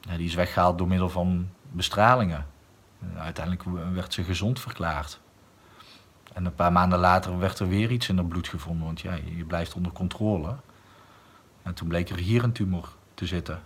ja, 0.01 0.17
die 0.17 0.27
is 0.27 0.35
weggehaald 0.35 0.79
door 0.79 0.89
middel 0.89 1.09
van 1.09 1.49
bestralingen. 1.73 2.47
Uiteindelijk 3.17 3.65
werd 3.93 4.13
ze 4.13 4.25
gezond 4.25 4.61
verklaard. 4.61 5.21
En 6.33 6.45
een 6.45 6.55
paar 6.55 6.73
maanden 6.73 6.99
later 6.99 7.39
werd 7.39 7.59
er 7.59 7.69
weer 7.69 7.91
iets 7.91 8.09
in 8.09 8.17
het 8.17 8.29
bloed 8.29 8.49
gevonden, 8.49 8.85
want 8.85 9.01
ja, 9.01 9.15
je 9.37 9.45
blijft 9.45 9.75
onder 9.75 9.93
controle. 9.93 10.57
En 11.63 11.75
toen 11.75 11.89
bleek 11.89 12.11
er 12.11 12.19
hier 12.19 12.45
een 12.45 12.53
tumor 12.53 12.89
te 13.15 13.27
zitten. 13.27 13.63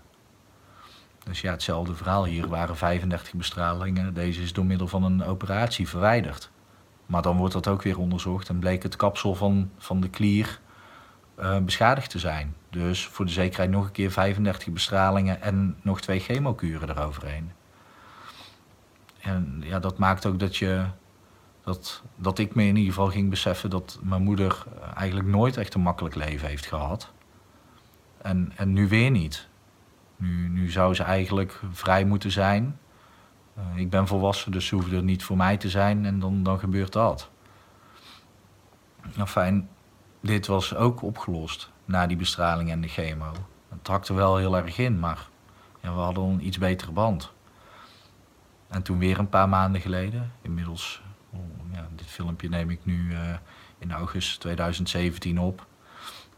Dus 1.24 1.40
ja, 1.40 1.50
hetzelfde 1.50 1.94
verhaal. 1.94 2.24
Hier 2.24 2.48
waren 2.48 2.76
35 2.76 3.34
bestralingen. 3.34 4.14
Deze 4.14 4.42
is 4.42 4.52
door 4.52 4.64
middel 4.64 4.88
van 4.88 5.02
een 5.02 5.24
operatie 5.24 5.88
verwijderd. 5.88 6.50
Maar 7.06 7.22
dan 7.22 7.36
wordt 7.36 7.52
dat 7.52 7.68
ook 7.68 7.82
weer 7.82 7.98
onderzocht 7.98 8.48
en 8.48 8.58
bleek 8.58 8.82
het 8.82 8.96
kapsel 8.96 9.34
van, 9.34 9.70
van 9.78 10.00
de 10.00 10.08
klier 10.08 10.60
uh, 11.38 11.58
beschadigd 11.58 12.10
te 12.10 12.18
zijn. 12.18 12.54
Dus 12.70 13.06
voor 13.06 13.24
de 13.24 13.30
zekerheid 13.32 13.70
nog 13.70 13.84
een 13.84 13.92
keer 13.92 14.10
35 14.10 14.72
bestralingen 14.72 15.42
en 15.42 15.76
nog 15.82 16.00
twee 16.00 16.20
chemokuren 16.20 16.88
eroverheen. 16.90 17.52
En 19.20 19.62
ja, 19.64 19.78
dat 19.78 19.98
maakt 19.98 20.26
ook 20.26 20.38
dat 20.38 20.56
je. 20.56 20.84
Dat, 21.64 22.02
dat 22.16 22.38
ik 22.38 22.54
me 22.54 22.62
in 22.62 22.76
ieder 22.76 22.92
geval 22.92 23.10
ging 23.10 23.30
beseffen 23.30 23.70
dat 23.70 23.98
mijn 24.02 24.22
moeder 24.22 24.64
eigenlijk 24.94 25.28
nooit 25.28 25.56
echt 25.56 25.74
een 25.74 25.80
makkelijk 25.80 26.14
leven 26.14 26.48
heeft 26.48 26.66
gehad. 26.66 27.12
En, 28.22 28.52
en 28.56 28.72
nu 28.72 28.88
weer 28.88 29.10
niet. 29.10 29.48
Nu, 30.16 30.48
nu 30.48 30.70
zou 30.70 30.94
ze 30.94 31.02
eigenlijk 31.02 31.60
vrij 31.72 32.04
moeten 32.04 32.30
zijn. 32.30 32.78
Uh, 33.58 33.80
ik 33.80 33.90
ben 33.90 34.06
volwassen, 34.06 34.52
dus 34.52 34.66
ze 34.66 34.74
hoefde 34.74 34.96
er 34.96 35.02
niet 35.02 35.24
voor 35.24 35.36
mij 35.36 35.56
te 35.56 35.68
zijn 35.68 36.04
en 36.04 36.20
dan, 36.20 36.42
dan 36.42 36.58
gebeurt 36.58 36.92
dat. 36.92 37.30
Nou 39.14 39.28
fijn, 39.28 39.68
dit 40.20 40.46
was 40.46 40.74
ook 40.74 41.02
opgelost 41.02 41.70
na 41.84 42.06
die 42.06 42.16
bestraling 42.16 42.70
en 42.70 42.80
de 42.80 42.88
chemo. 42.88 43.32
Het 43.68 43.86
hakte 43.86 44.14
wel 44.14 44.36
heel 44.36 44.56
erg 44.56 44.78
in, 44.78 44.98
maar 44.98 45.28
ja, 45.80 45.94
we 45.94 46.00
hadden 46.00 46.24
een 46.24 46.46
iets 46.46 46.58
betere 46.58 46.92
band. 46.92 47.32
En 48.68 48.82
toen 48.82 48.98
weer 48.98 49.18
een 49.18 49.28
paar 49.28 49.48
maanden 49.48 49.80
geleden, 49.80 50.32
inmiddels, 50.42 51.02
ja, 51.72 51.88
dit 51.94 52.06
filmpje 52.06 52.48
neem 52.48 52.70
ik 52.70 52.84
nu 52.84 53.10
uh, 53.10 53.34
in 53.78 53.92
augustus 53.92 54.36
2017 54.36 55.38
op. 55.38 55.66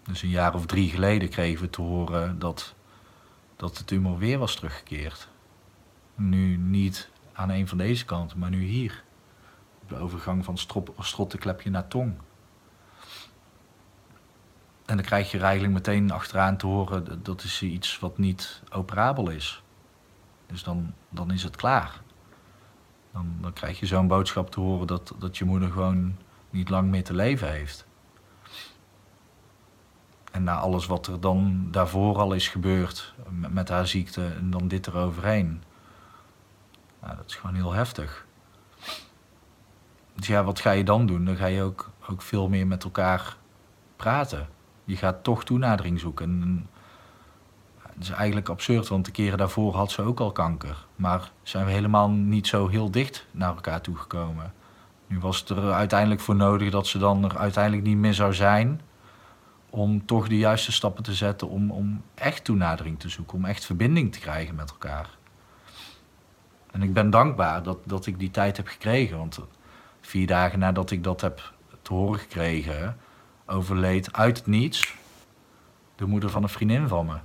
Dus 0.05 0.23
een 0.23 0.29
jaar 0.29 0.55
of 0.55 0.67
drie 0.67 0.91
geleden 0.91 1.29
kregen 1.29 1.63
we 1.63 1.71
te 1.71 1.81
horen 1.81 2.39
dat, 2.39 2.75
dat 3.57 3.77
de 3.77 3.85
tumor 3.85 4.19
weer 4.19 4.39
was 4.39 4.55
teruggekeerd. 4.55 5.29
Nu 6.15 6.57
niet 6.57 7.11
aan 7.33 7.51
een 7.51 7.69
van 7.69 7.79
deze 7.79 8.05
kanten, 8.05 8.39
maar 8.39 8.51
nu 8.51 8.63
hier. 8.63 9.05
Op 9.83 9.89
de 9.89 9.97
overgang 9.97 10.45
van 10.45 10.59
strottenklepje 10.99 11.71
naar 11.71 11.89
tong. 11.89 12.15
En 14.87 14.97
dan 14.97 15.05
krijg 15.05 15.31
je 15.31 15.39
er 15.39 15.45
eigenlijk 15.45 15.75
meteen 15.75 16.11
achteraan 16.11 16.57
te 16.57 16.67
horen 16.67 17.23
dat 17.23 17.43
is 17.43 17.63
iets 17.63 17.99
wat 17.99 18.19
niet 18.19 18.63
operabel 18.71 19.31
is. 19.31 19.63
Dus 20.47 20.63
dan, 20.63 20.95
dan 21.09 21.31
is 21.31 21.43
het 21.43 21.57
klaar. 21.57 22.01
Dan, 23.41 23.53
krijg 23.53 23.81
je 23.81 23.87
zo'n 23.87 24.07
boodschap 24.07 24.51
te 24.51 24.61
horen 24.61 24.87
dat, 24.87 25.15
dat 25.19 25.39
je 25.39 25.45
moeder 25.45 25.71
gewoon 25.71 26.17
niet 26.51 26.69
lang 26.69 26.91
meer 26.91 27.05
te 27.05 27.15
leven 27.15 27.51
heeft. 27.51 27.87
En 30.33 30.43
na 30.43 30.59
alles 30.59 30.87
wat 30.87 31.07
er 31.07 31.21
dan 31.21 31.69
daarvoor 31.71 32.19
al 32.19 32.33
is 32.33 32.49
gebeurd 32.49 33.15
met, 33.31 33.53
met 33.53 33.69
haar 33.69 33.87
ziekte 33.87 34.27
en 34.27 34.51
dan 34.51 34.69
dit 34.69 34.87
eroverheen. 34.87 35.63
Nou, 37.01 37.17
dat 37.17 37.27
is 37.27 37.35
gewoon 37.35 37.57
heel 37.57 37.73
heftig. 37.73 38.27
Dus 40.15 40.27
ja, 40.27 40.45
wat 40.45 40.61
ga 40.61 40.71
je 40.71 40.85
dan 40.85 41.07
doen? 41.07 41.25
Dan 41.25 41.37
ga 41.37 41.47
je 41.47 41.63
ook, 41.63 41.91
ook 42.09 42.23
veel 42.23 42.49
meer 42.49 42.67
met 42.67 42.85
elkaar 42.85 43.37
praten. 43.97 44.49
Je 44.85 44.97
gaat 44.97 45.25
toch 45.25 45.45
toenadering 45.45 46.01
zoeken. 46.01 46.43
En, 46.43 46.69
het 47.97 48.05
is 48.05 48.11
eigenlijk 48.11 48.49
absurd, 48.49 48.89
want 48.89 49.05
de 49.05 49.11
keren 49.11 49.39
daarvoor 49.39 49.75
had 49.75 49.91
ze 49.91 50.03
ook 50.03 50.21
al 50.21 50.33
kanker. 50.33 50.87
Maar 50.97 51.31
zijn 51.43 51.67
we 51.67 51.73
helemaal 51.73 52.11
niet 52.11 52.47
zo 52.47 52.69
heel 52.69 52.91
dicht 52.91 53.27
naar 53.31 53.55
elkaar 53.55 53.81
toegekomen. 53.81 54.53
Nu 55.07 55.19
was 55.19 55.39
het 55.39 55.49
er 55.49 55.73
uiteindelijk 55.73 56.21
voor 56.21 56.35
nodig 56.35 56.71
dat 56.71 56.87
ze 56.87 56.99
dan 56.99 57.25
er 57.25 57.39
uiteindelijk 57.39 57.87
niet 57.87 57.97
meer 57.97 58.15
zou 58.15 58.35
zijn. 58.35 58.81
Om 59.71 60.07
toch 60.07 60.29
de 60.29 60.39
juiste 60.39 60.73
stappen 60.73 61.03
te 61.03 61.15
zetten 61.15 61.49
om, 61.49 61.71
om 61.71 62.03
echt 62.15 62.45
toenadering 62.45 62.99
te 62.99 63.09
zoeken. 63.09 63.37
Om 63.37 63.45
echt 63.45 63.65
verbinding 63.65 64.13
te 64.13 64.19
krijgen 64.19 64.55
met 64.55 64.71
elkaar. 64.71 65.09
En 66.71 66.83
ik 66.83 66.93
ben 66.93 67.11
dankbaar 67.11 67.63
dat, 67.63 67.79
dat 67.85 68.07
ik 68.07 68.19
die 68.19 68.31
tijd 68.31 68.57
heb 68.57 68.67
gekregen. 68.67 69.19
Want 69.19 69.39
vier 70.01 70.27
dagen 70.27 70.59
nadat 70.59 70.91
ik 70.91 71.05
dat 71.05 71.21
heb 71.21 71.53
te 71.83 71.93
horen 71.93 72.19
gekregen, 72.19 72.97
overleed 73.47 74.13
uit 74.13 74.37
het 74.37 74.47
niets 74.47 74.95
de 75.95 76.07
moeder 76.07 76.31
van 76.31 76.43
een 76.43 76.49
vriendin 76.49 76.89
van 76.89 77.07
me. 77.07 77.17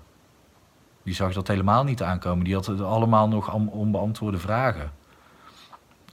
Die 1.03 1.13
zag 1.13 1.33
dat 1.33 1.47
helemaal 1.47 1.83
niet 1.83 2.03
aankomen. 2.03 2.43
Die 2.43 2.53
had 2.53 2.81
allemaal 2.81 3.27
nog 3.27 3.53
onbeantwoorde 3.53 4.37
vragen. 4.37 4.91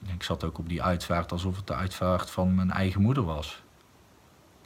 Ik 0.07 0.23
zat 0.23 0.45
ook 0.45 0.59
op 0.59 0.69
die 0.69 0.83
uitvaart 0.83 1.33
alsof 1.33 1.57
het 1.57 1.67
de 1.67 1.75
uitvaart 1.75 2.31
van 2.31 2.55
mijn 2.55 2.71
eigen 2.71 3.01
moeder 3.01 3.25
was. 3.25 3.63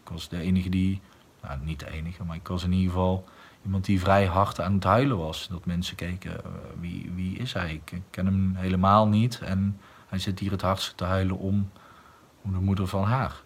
Ik 0.03 0.09
was 0.09 0.29
de 0.29 0.41
enige 0.41 0.69
die, 0.69 1.01
nou 1.43 1.59
niet 1.63 1.81
de 1.81 1.91
enige, 1.91 2.25
maar 2.25 2.37
ik 2.37 2.49
was 2.49 2.65
in 2.65 2.73
ieder 2.73 2.91
geval 2.91 3.25
iemand 3.65 3.85
die 3.85 4.01
vrij 4.01 4.27
hard 4.27 4.61
aan 4.61 4.75
het 4.75 4.85
huilen 4.85 5.19
was. 5.19 5.49
Dat 5.49 5.67
mensen 5.67 5.97
keken, 5.97 6.45
eh, 6.45 6.51
wie, 6.81 7.11
wie 7.15 7.39
is 7.39 7.53
hij? 7.53 7.73
Ik 7.85 8.01
ken 8.11 8.27
hem 8.27 8.55
helemaal 8.55 9.09
niet 9.09 9.41
en 9.41 9.81
hij 10.09 10.19
zit 10.19 10.39
hier 10.39 10.51
het 10.51 10.63
hardst 10.63 10.97
te 10.97 11.05
huilen 11.05 11.39
om, 11.39 11.71
om 12.43 12.53
de 12.53 12.59
moeder 12.59 12.87
van 12.87 13.05
haar. 13.05 13.43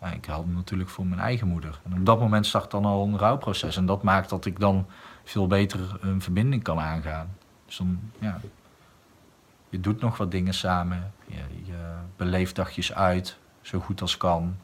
Ja, 0.00 0.12
ik 0.12 0.26
huilde 0.26 0.52
natuurlijk 0.52 0.90
voor 0.90 1.06
mijn 1.06 1.20
eigen 1.20 1.48
moeder. 1.48 1.80
En 1.84 1.98
op 1.98 2.06
dat 2.06 2.20
moment 2.20 2.46
start 2.46 2.70
dan 2.70 2.84
al 2.84 3.06
een 3.06 3.18
rouwproces 3.18 3.76
en 3.76 3.86
dat 3.86 4.02
maakt 4.02 4.28
dat 4.28 4.44
ik 4.44 4.60
dan 4.60 4.86
veel 5.24 5.46
beter 5.46 5.96
een 6.00 6.22
verbinding 6.22 6.62
kan 6.62 6.78
aangaan. 6.78 7.36
Dus 7.66 7.76
dan, 7.76 8.00
ja, 8.18 8.40
je 9.68 9.80
doet 9.80 10.00
nog 10.00 10.16
wat 10.16 10.30
dingen 10.30 10.54
samen, 10.54 11.12
je, 11.26 11.42
je 11.64 11.94
beleeft 12.16 12.56
dagjes 12.56 12.92
uit, 12.92 13.38
zo 13.60 13.80
goed 13.80 14.00
als 14.00 14.16
kan. 14.16 14.56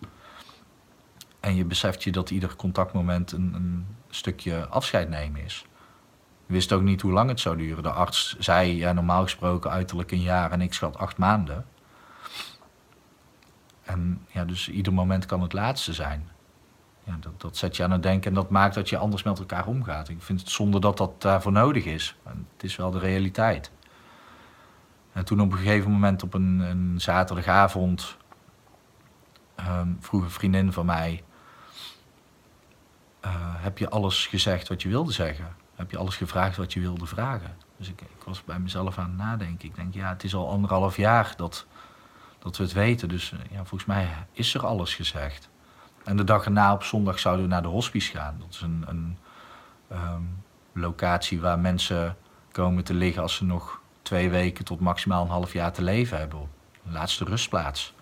En 1.40 1.54
je 1.54 1.64
beseft 1.64 2.02
je 2.02 2.12
dat 2.12 2.30
ieder 2.30 2.56
contactmoment 2.56 3.32
een, 3.32 3.54
een 3.54 3.86
stukje 4.08 4.66
afscheid 4.66 5.08
nemen 5.08 5.44
is. 5.44 5.66
Je 6.46 6.52
wist 6.52 6.72
ook 6.72 6.82
niet 6.82 7.00
hoe 7.00 7.12
lang 7.12 7.28
het 7.28 7.40
zou 7.40 7.56
duren. 7.56 7.82
De 7.82 7.90
arts 7.90 8.36
zei 8.38 8.76
ja, 8.76 8.92
normaal 8.92 9.22
gesproken 9.22 9.70
uiterlijk 9.70 10.10
een 10.10 10.20
jaar 10.20 10.52
en 10.52 10.60
ik 10.60 10.74
schat 10.74 10.98
acht 10.98 11.16
maanden. 11.16 11.66
En 13.82 14.26
ja, 14.28 14.44
dus 14.44 14.68
ieder 14.68 14.92
moment 14.92 15.26
kan 15.26 15.42
het 15.42 15.52
laatste 15.52 15.92
zijn 15.92 16.29
dat, 17.36 17.56
zet 17.56 17.76
je 17.76 17.84
aan 17.84 17.90
het 17.90 18.02
denken 18.02 18.28
en 18.28 18.34
dat 18.34 18.50
maakt 18.50 18.74
dat 18.74 18.88
je 18.88 18.96
anders 18.96 19.22
met 19.22 19.38
elkaar 19.38 19.66
omgaat. 19.66 20.08
Ik 20.08 20.22
vind 20.22 20.40
het 20.40 20.50
zonde 20.50 20.80
dat 20.80 20.96
dat 20.96 21.22
daarvoor 21.22 21.52
nodig 21.52 21.84
is. 21.84 22.16
Het 22.24 22.64
is 22.64 22.76
wel 22.76 22.90
de 22.90 22.98
realiteit. 22.98 23.70
En 25.12 25.24
toen 25.24 25.40
op 25.40 25.52
een 25.52 25.58
gegeven 25.58 25.90
moment 25.90 26.22
op 26.22 26.34
een, 26.34 26.60
een 26.60 27.00
zaterdagavond 27.00 28.16
um, 29.68 29.96
vroeg 30.00 30.22
een 30.22 30.30
vriendin 30.30 30.72
van 30.72 30.86
mij: 30.86 31.22
uh, 33.24 33.30
Heb 33.36 33.78
je 33.78 33.90
alles 33.90 34.26
gezegd 34.26 34.68
wat 34.68 34.82
je 34.82 34.88
wilde 34.88 35.12
zeggen? 35.12 35.56
Heb 35.74 35.90
je 35.90 35.98
alles 35.98 36.16
gevraagd 36.16 36.56
wat 36.56 36.72
je 36.72 36.80
wilde 36.80 37.06
vragen? 37.06 37.56
Dus 37.76 37.88
ik, 37.88 38.00
ik 38.00 38.22
was 38.24 38.44
bij 38.44 38.58
mezelf 38.58 38.98
aan 38.98 39.08
het 39.08 39.16
nadenken. 39.16 39.68
Ik 39.68 39.74
denk, 39.74 39.94
ja, 39.94 40.08
het 40.08 40.24
is 40.24 40.34
al 40.34 40.50
anderhalf 40.50 40.96
jaar 40.96 41.32
dat, 41.36 41.66
dat 42.38 42.56
we 42.56 42.62
het 42.62 42.72
weten. 42.72 43.08
Dus 43.08 43.32
ja, 43.50 43.56
volgens 43.56 43.84
mij 43.84 44.08
is 44.32 44.54
er 44.54 44.66
alles 44.66 44.94
gezegd. 44.94 45.48
En 46.04 46.16
de 46.16 46.24
dag 46.24 46.44
erna 46.44 46.72
op 46.72 46.82
zondag 46.82 47.18
zouden 47.18 47.44
we 47.44 47.50
naar 47.50 47.62
de 47.62 47.68
hospice 47.68 48.16
gaan. 48.16 48.36
Dat 48.38 48.48
is 48.50 48.60
een, 48.60 48.84
een 48.86 49.18
ehm, 49.88 50.22
locatie 50.72 51.40
waar 51.40 51.58
mensen 51.58 52.16
komen 52.52 52.84
te 52.84 52.94
liggen 52.94 53.22
als 53.22 53.34
ze 53.34 53.44
nog 53.44 53.80
twee 54.02 54.30
weken 54.30 54.64
tot 54.64 54.80
maximaal 54.80 55.22
een 55.22 55.30
half 55.30 55.52
jaar 55.52 55.72
te 55.72 55.82
leven 55.82 56.18
hebben. 56.18 56.40
Een 56.86 56.92
laatste 56.92 57.24
rustplaats. 57.24 57.94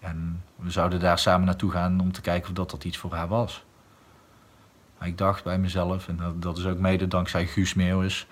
En 0.00 0.44
we 0.56 0.70
zouden 0.70 1.00
daar 1.00 1.18
samen 1.18 1.46
naartoe 1.46 1.70
gaan 1.70 2.00
om 2.00 2.12
te 2.12 2.20
kijken 2.20 2.48
of 2.48 2.54
dat, 2.54 2.70
dat 2.70 2.84
iets 2.84 2.98
voor 2.98 3.14
haar 3.14 3.28
was. 3.28 3.64
Maar 4.98 5.08
ik 5.08 5.18
dacht 5.18 5.44
bij 5.44 5.58
mezelf, 5.58 6.08
en 6.08 6.16
dat, 6.16 6.42
dat 6.42 6.58
is 6.58 6.66
ook 6.66 6.78
mede 6.78 7.08
dankzij 7.08 7.46
Guus 7.46 7.74
Meeuwis. 7.74 8.26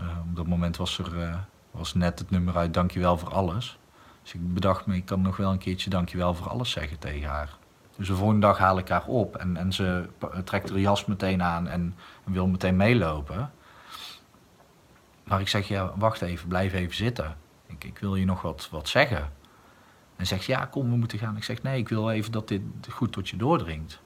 Uh, 0.00 0.06
op 0.28 0.36
dat 0.36 0.46
moment 0.46 0.76
was 0.76 0.98
er 0.98 1.14
uh, 1.14 1.34
was 1.70 1.94
net 1.94 2.18
het 2.18 2.30
nummer 2.30 2.56
uit 2.56 2.74
Dankjewel 2.74 3.18
voor 3.18 3.32
alles. 3.32 3.78
Dus 4.22 4.34
ik 4.34 4.54
bedacht 4.54 4.86
me, 4.86 4.96
ik 4.96 5.04
kan 5.04 5.22
nog 5.22 5.36
wel 5.36 5.50
een 5.50 5.58
keertje 5.58 5.90
Dankjewel 5.90 6.34
voor 6.34 6.48
alles 6.48 6.70
zeggen 6.70 6.98
tegen 6.98 7.28
haar. 7.28 7.58
Dus 8.00 8.08
de 8.08 8.14
volgende 8.14 8.46
dag 8.46 8.58
haal 8.58 8.78
ik 8.78 8.88
haar 8.88 9.06
op 9.06 9.36
en, 9.36 9.56
en 9.56 9.72
ze 9.72 10.08
trekt 10.44 10.70
haar 10.70 10.78
jas 10.78 11.04
meteen 11.04 11.42
aan 11.42 11.68
en, 11.68 11.94
wil 12.24 12.46
meteen 12.46 12.76
meelopen. 12.76 13.52
Maar 15.24 15.40
ik 15.40 15.48
zeg, 15.48 15.68
ja, 15.68 15.92
wacht 15.96 16.22
even, 16.22 16.48
blijf 16.48 16.72
even 16.72 16.94
zitten. 16.94 17.36
Ik, 17.66 17.84
ik 17.84 17.98
wil 17.98 18.14
je 18.14 18.24
nog 18.24 18.42
wat, 18.42 18.68
wat 18.70 18.88
zeggen. 18.88 19.32
En 20.16 20.26
zegt, 20.26 20.44
ja, 20.44 20.64
kom, 20.64 20.90
we 20.90 20.96
moeten 20.96 21.18
gaan. 21.18 21.36
Ik 21.36 21.44
zeg, 21.44 21.62
nee, 21.62 21.78
ik 21.78 21.88
wil 21.88 22.10
even 22.10 22.32
dat 22.32 22.48
dit 22.48 22.62
goed 22.88 23.12
tot 23.12 23.28
je 23.28 23.36
doordringt. 23.36 24.00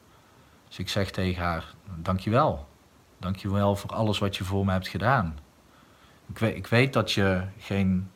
Dus 0.69 0.79
ik 0.79 0.89
zeg 0.89 1.11
tegen 1.11 1.43
haar, 1.43 1.65
dankjewel. 1.97 2.69
Dankjewel 3.19 3.77
voor 3.77 3.91
alles 3.91 4.19
wat 4.19 4.37
je 4.37 4.45
voor 4.45 4.65
me 4.65 4.73
hebt 4.73 4.89
gedaan. 4.89 5.39
Ik 6.27 6.39
weet, 6.39 6.57
ik 6.57 6.67
weet 6.67 6.93
dat 6.93 7.13
je 7.13 7.43
geen, 7.59 8.11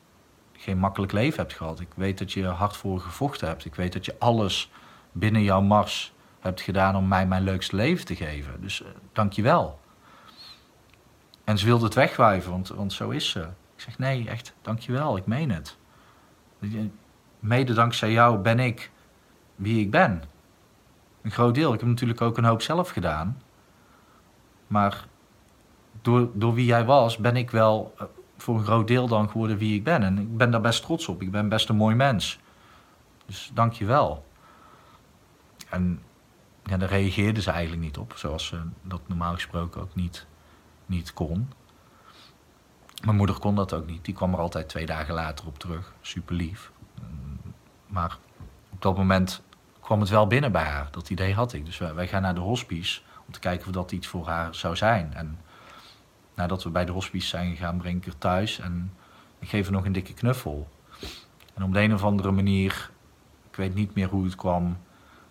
geen 0.52 0.78
makkelijk 0.78 1.12
leven 1.12 1.38
hebt 1.38 1.54
gehad. 1.54 1.80
Ik 1.80 1.92
weet 1.94 2.18
dat 2.18 2.32
je 2.32 2.47
hard 2.47 2.76
voor 2.76 3.00
gevochten 3.00 3.49
hebt. 3.49 3.64
Ik 3.64 3.75
weet 3.75 3.92
dat 3.92 4.04
je 4.04 4.16
alles 4.18 4.70
binnen 5.12 5.42
jouw 5.42 5.60
mars 5.60 6.12
hebt 6.40 6.60
gedaan 6.60 6.96
om 6.96 7.08
mij 7.08 7.26
mijn 7.26 7.42
leukste 7.42 7.76
leven 7.76 8.04
te 8.04 8.16
geven. 8.16 8.60
Dus 8.60 8.80
uh, 8.80 8.88
dankjewel. 9.12 9.80
En 11.44 11.58
ze 11.58 11.64
wilde 11.64 11.84
het 11.84 11.94
wegwuiven, 11.94 12.50
want, 12.50 12.68
want 12.68 12.92
zo 12.92 13.10
is 13.10 13.30
ze. 13.30 13.40
Ik 13.74 13.84
zeg, 13.84 13.98
nee, 13.98 14.28
echt, 14.28 14.54
dankjewel, 14.62 15.16
ik 15.16 15.26
meen 15.26 15.50
het. 15.50 15.76
Mede 17.40 17.72
dankzij 17.72 18.12
jou 18.12 18.38
ben 18.38 18.58
ik 18.58 18.90
wie 19.56 19.80
ik 19.80 19.90
ben. 19.90 20.22
Een 21.22 21.30
groot 21.30 21.54
deel. 21.54 21.72
Ik 21.72 21.80
heb 21.80 21.88
natuurlijk 21.88 22.20
ook 22.20 22.36
een 22.36 22.44
hoop 22.44 22.62
zelf 22.62 22.90
gedaan. 22.90 23.42
Maar 24.66 25.06
door, 26.02 26.30
door 26.34 26.54
wie 26.54 26.64
jij 26.66 26.84
was, 26.84 27.16
ben 27.16 27.36
ik 27.36 27.50
wel 27.50 27.94
eh, 27.98 28.04
voor 28.36 28.58
een 28.58 28.64
groot 28.64 28.86
deel 28.86 29.08
dan 29.08 29.30
geworden 29.30 29.58
wie 29.58 29.74
ik 29.74 29.84
ben. 29.84 30.02
En 30.02 30.18
ik 30.18 30.36
ben 30.36 30.50
daar 30.50 30.60
best 30.60 30.82
trots 30.82 31.08
op. 31.08 31.22
Ik 31.22 31.30
ben 31.30 31.48
best 31.48 31.68
een 31.68 31.76
mooi 31.76 31.94
mens. 31.94 32.38
Dus 33.26 33.50
dank 33.54 33.72
je 33.72 33.84
wel. 33.84 34.24
En 35.70 36.02
ja, 36.64 36.76
daar 36.76 36.88
reageerde 36.88 37.40
ze 37.40 37.50
eigenlijk 37.50 37.82
niet 37.82 37.98
op, 37.98 38.12
zoals 38.16 38.46
ze 38.46 38.60
dat 38.82 39.00
normaal 39.06 39.34
gesproken 39.34 39.80
ook 39.80 39.94
niet, 39.94 40.26
niet 40.87 41.12
kon. 41.12 41.52
Mijn 43.04 43.16
moeder 43.16 43.38
kon 43.38 43.54
dat 43.54 43.72
ook 43.72 43.87
niet. 43.87 44.04
Die 44.04 44.14
kwam 44.14 44.32
er 44.32 44.38
altijd 44.38 44.68
twee 44.68 44.87
dagen 44.87 45.14
later 45.14 45.46
op 45.46 45.58
terug. 45.58 45.94
Super 46.00 46.34
lief. 46.34 46.70
Maar 47.87 48.18
op 48.70 48.82
dat 48.82 48.96
moment 48.96 49.42
kwam 49.80 50.00
het 50.00 50.08
wel 50.08 50.26
binnen 50.26 50.52
bij 50.52 50.64
haar. 50.64 50.88
Dat 50.90 51.10
idee 51.10 51.34
had 51.34 51.52
ik. 51.52 51.64
Dus 51.64 51.78
wij, 51.78 52.08
gaan 52.08 52.22
naar 52.22 52.34
de 52.34 52.40
hospice 52.40 53.00
om 53.26 53.32
te 53.32 53.38
kijken 53.38 53.66
of 53.66 53.72
dat 53.72 53.92
iets 53.92 54.06
voor 54.06 54.26
haar 54.26 54.54
zou 54.54 54.76
zijn. 54.76 55.14
En 55.14 55.38
nadat 56.34 56.62
we 56.62 56.70
bij 56.70 56.84
de 56.84 56.92
hospice 56.92 57.26
zijn 57.26 57.50
gegaan, 57.50 57.78
breng 57.78 57.96
ik 57.96 58.04
haar 58.04 58.18
thuis 58.18 58.58
en 58.58 58.92
ik 59.38 59.48
geef 59.48 59.64
haar 59.64 59.72
nog 59.72 59.84
een 59.84 59.92
dikke 59.92 60.14
knuffel. 60.14 60.68
En 61.54 61.62
op 61.62 61.72
de 61.72 61.80
een 61.80 61.94
of 61.94 62.04
andere 62.04 62.30
manier, 62.30 62.90
ik 63.50 63.56
weet 63.56 63.75
niet 63.75 63.94
meer 63.94 64.08
hoe 64.08 64.25
het 64.25 64.34
kwam, 64.34 64.78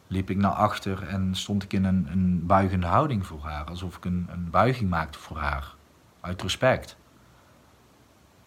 liep 0.08 0.30
ik 0.30 0.38
naar 0.38 0.52
achter 0.52 1.08
en 1.08 1.36
stond 1.36 1.64
ik 1.64 1.74
in 1.74 1.84
een, 1.84 2.08
een 2.12 2.46
buigende 2.46 2.88
houding 2.88 3.26
voor 3.26 3.44
haar. 3.44 3.66
Alsof 3.66 3.98
ik 3.98 4.06
een, 4.06 4.28
een 4.30 4.50
buiging 4.50 4.90
maakte 4.90 5.20
voor 5.20 5.38
haar. 5.38 5.76
Uit 6.22 6.42
respect. 6.42 6.98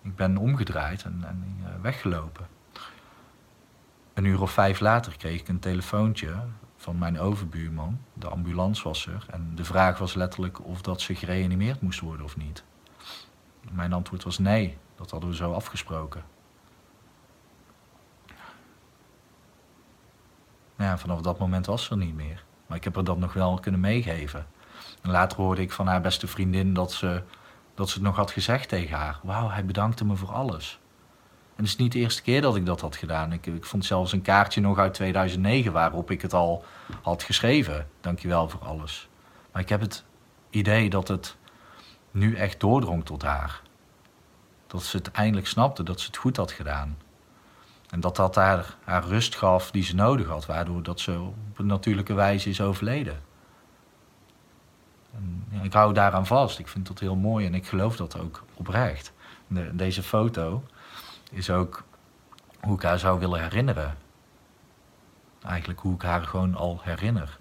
Ik 0.02 0.16
ben 0.16 0.36
omgedraaid 0.36 1.02
en, 1.02 1.24
en 1.26 1.56
eh, 1.64 1.70
weggelopen. 1.82 2.46
Een 4.14 4.24
uur 4.24 4.40
of 4.40 4.50
vijf 4.50 4.80
later 4.80 5.16
kreeg 5.16 5.40
ik 5.40 5.48
een 5.48 5.58
telefoontje 5.58 6.34
van 6.76 6.98
mijn 6.98 7.18
overbuurman. 7.20 8.00
De 8.12 8.28
ambulance 8.28 8.82
was 8.82 9.06
er. 9.06 9.26
En 9.30 9.52
de 9.54 9.64
vraag 9.64 9.98
was 9.98 10.14
letterlijk 10.14 10.64
of 10.64 10.82
dat 10.82 11.00
ze 11.00 11.14
gereanimeerd 11.14 11.80
moest 11.80 12.00
worden 12.00 12.24
of 12.24 12.36
niet. 12.36 12.64
Mijn 13.72 13.92
antwoord 13.92 14.24
was 14.24 14.38
nee, 14.38 14.76
dat 14.96 15.10
hadden 15.10 15.30
we 15.30 15.36
zo 15.36 15.52
afgesproken. 15.52 16.22
Vanaf 20.80 21.20
dat 21.20 21.38
moment 21.38 21.66
was 21.66 21.84
ze 21.84 21.90
er 21.90 21.96
niet 21.96 22.14
meer. 22.14 22.44
Maar 22.66 22.76
ik 22.76 22.84
heb 22.84 22.94
haar 22.94 23.04
dat 23.04 23.18
nog 23.18 23.32
wel 23.32 23.58
kunnen 23.60 23.80
meegeven. 23.80 24.46
En 25.02 25.10
later 25.10 25.38
hoorde 25.38 25.62
ik 25.62 25.72
van 25.72 25.86
haar 25.86 26.00
beste 26.00 26.26
vriendin 26.26 26.74
dat 26.74 26.92
ze, 26.92 27.22
dat 27.74 27.88
ze 27.88 27.94
het 27.94 28.02
nog 28.02 28.16
had 28.16 28.30
gezegd 28.30 28.68
tegen 28.68 28.96
haar. 28.96 29.20
Wauw, 29.22 29.50
hij 29.50 29.64
bedankte 29.64 30.04
me 30.04 30.16
voor 30.16 30.32
alles. 30.32 30.78
En 31.28 31.66
het 31.66 31.66
is 31.66 31.76
niet 31.76 31.92
de 31.92 31.98
eerste 31.98 32.22
keer 32.22 32.40
dat 32.40 32.56
ik 32.56 32.66
dat 32.66 32.80
had 32.80 32.96
gedaan. 32.96 33.32
Ik, 33.32 33.46
ik 33.46 33.64
vond 33.64 33.84
zelfs 33.84 34.12
een 34.12 34.22
kaartje 34.22 34.60
nog 34.60 34.78
uit 34.78 34.94
2009 34.94 35.72
waarop 35.72 36.10
ik 36.10 36.22
het 36.22 36.34
al 36.34 36.64
had 37.02 37.22
geschreven. 37.22 37.88
Dankjewel 38.00 38.48
voor 38.48 38.64
alles. 38.64 39.08
Maar 39.52 39.62
ik 39.62 39.68
heb 39.68 39.80
het 39.80 40.04
idee 40.50 40.90
dat 40.90 41.08
het 41.08 41.36
nu 42.10 42.34
echt 42.36 42.60
doordrong 42.60 43.04
tot 43.04 43.22
haar. 43.22 43.62
Dat 44.66 44.82
ze 44.82 44.96
het 44.96 45.10
eindelijk 45.10 45.46
snapte, 45.46 45.82
dat 45.82 46.00
ze 46.00 46.06
het 46.06 46.16
goed 46.16 46.36
had 46.36 46.52
gedaan. 46.52 46.96
En 47.90 48.00
dat 48.00 48.16
dat 48.16 48.34
haar, 48.34 48.76
haar 48.84 49.04
rust 49.04 49.34
gaf 49.34 49.70
die 49.70 49.82
ze 49.82 49.94
nodig 49.94 50.26
had, 50.26 50.46
waardoor 50.46 50.82
dat 50.82 51.00
ze 51.00 51.20
op 51.20 51.58
een 51.58 51.66
natuurlijke 51.66 52.14
wijze 52.14 52.48
is 52.48 52.60
overleden. 52.60 53.20
En, 55.14 55.44
ja, 55.50 55.62
ik 55.62 55.72
hou 55.72 55.94
daaraan 55.94 56.26
vast. 56.26 56.58
Ik 56.58 56.68
vind 56.68 56.86
dat 56.86 56.98
heel 56.98 57.16
mooi 57.16 57.46
en 57.46 57.54
ik 57.54 57.66
geloof 57.66 57.96
dat 57.96 58.18
ook 58.20 58.44
oprecht. 58.54 59.12
De, 59.46 59.76
deze 59.76 60.02
foto 60.02 60.64
is 61.30 61.50
ook 61.50 61.84
hoe 62.60 62.74
ik 62.74 62.82
haar 62.82 62.98
zou 62.98 63.18
willen 63.18 63.40
herinneren. 63.42 63.96
Eigenlijk 65.42 65.80
hoe 65.80 65.94
ik 65.94 66.02
haar 66.02 66.22
gewoon 66.22 66.54
al 66.54 66.80
herinner. 66.82 67.38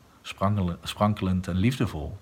sprankelend 0.81 1.47
en 1.47 1.55
liefdevol. 1.55 2.17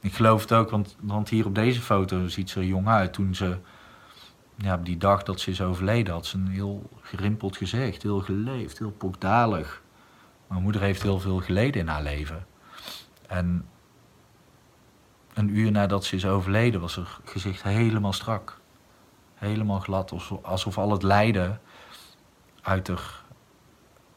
Ik 0.00 0.14
geloof 0.14 0.40
het 0.40 0.52
ook, 0.52 0.70
want, 0.70 0.96
want 1.00 1.28
hier 1.28 1.46
op 1.46 1.54
deze 1.54 1.80
foto 1.80 2.28
ziet 2.28 2.50
ze 2.50 2.60
er 2.60 2.66
jong 2.66 2.88
uit. 2.88 3.12
Toen 3.12 3.34
ze, 3.34 3.58
ja, 4.62 4.76
die 4.76 4.96
dag 4.96 5.22
dat 5.22 5.40
ze 5.40 5.50
is 5.50 5.60
overleden, 5.60 6.12
had 6.12 6.26
ze 6.26 6.36
een 6.36 6.48
heel 6.48 6.90
gerimpeld 7.00 7.56
gezicht. 7.56 8.02
Heel 8.02 8.20
geleefd, 8.20 8.78
heel 8.78 8.90
pokdalig. 8.90 9.82
Mijn 10.46 10.62
moeder 10.62 10.80
heeft 10.80 11.02
heel 11.02 11.20
veel 11.20 11.38
geleden 11.38 11.80
in 11.80 11.88
haar 11.88 12.02
leven. 12.02 12.46
En 13.26 13.68
een 15.34 15.48
uur 15.48 15.70
nadat 15.70 16.04
ze 16.04 16.16
is 16.16 16.26
overleden 16.26 16.80
was 16.80 16.96
haar 16.96 17.18
gezicht 17.24 17.62
helemaal 17.62 18.12
strak. 18.12 18.60
Helemaal 19.34 19.80
glad, 19.80 20.12
alsof 20.42 20.78
al 20.78 20.90
het 20.90 21.02
lijden 21.02 21.60
uit 22.62 22.88
haar 22.88 23.22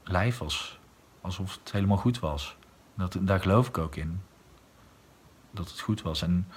lijf 0.03 0.37
was. 0.37 0.79
Alsof 1.21 1.57
het 1.59 1.71
helemaal 1.71 1.97
goed 1.97 2.19
was. 2.19 2.57
Dat, 2.93 3.17
daar 3.19 3.39
geloof 3.39 3.67
ik 3.67 3.77
ook 3.77 3.95
in. 3.95 4.21
Dat 5.51 5.69
het 5.69 5.79
goed 5.79 6.01
was. 6.01 6.21
En 6.21 6.47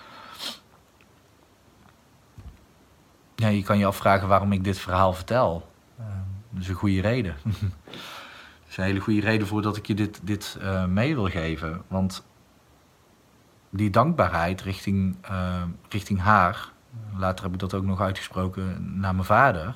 ja, 3.39 3.49
je 3.49 3.63
kan 3.63 3.79
je 3.79 3.87
afvragen 3.87 4.29
waarom 4.29 4.53
ik 4.53 4.65
dit 4.65 4.79
verhaal 4.79 5.13
vertel. 5.13 5.69
Uh, 6.01 6.07
dat 6.51 6.63
is 6.63 6.69
een 6.69 6.75
goede 6.75 7.01
reden. 7.01 7.37
dat 7.45 8.69
is 8.69 8.77
een 8.77 8.85
hele 8.85 9.01
goede 9.01 9.21
reden 9.21 9.47
voor 9.47 9.63
dat 9.63 9.77
ik 9.77 9.87
je 9.87 9.95
dit, 9.95 10.21
dit 10.23 10.59
uh, 10.61 10.85
mee 10.85 11.15
wil 11.15 11.29
geven. 11.29 11.83
Want 11.89 12.27
die 13.71 13.91
dankbaarheid 13.91 14.63
richting, 14.63 15.17
uh, 15.31 15.63
richting 15.89 16.21
haar, 16.21 16.73
later 17.17 17.45
heb 17.45 17.53
ik 17.53 17.59
dat 17.59 17.75
ook 17.75 17.85
nog 17.85 18.01
uitgesproken 18.01 18.99
naar 19.01 19.15
mijn 19.15 19.27
vader, 19.27 19.75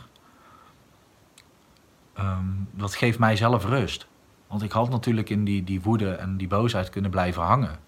um, 2.19 2.69
dat 2.71 2.95
geeft 2.95 3.19
mij 3.19 3.37
zelf 3.37 3.65
rust. 3.65 4.07
Want 4.47 4.63
ik 4.63 4.73
had 4.73 4.91
natuurlijk 4.91 5.31
in 5.31 5.45
die, 5.45 5.65
die 5.65 5.83
woede 5.83 6.11
en 6.11 6.37
die 6.37 6.49
boosheid 6.49 6.91
kunnen 6.91 7.11
blijven 7.11 7.43
hangen. 7.43 7.79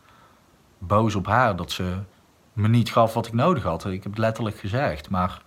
Boos 0.79 1.15
op 1.15 1.27
haar 1.27 1.57
dat 1.57 1.71
ze 1.71 1.99
me 2.53 2.69
niet 2.69 2.93
gaf 2.93 3.15
wat 3.15 3.27
ik 3.27 3.33
nodig 3.33 3.63
had. 3.63 3.87
Ik 3.87 4.03
heb 4.03 4.13
het 4.13 4.21
letterlijk 4.21 4.59
gezegd, 4.59 5.11
maar 5.11 5.43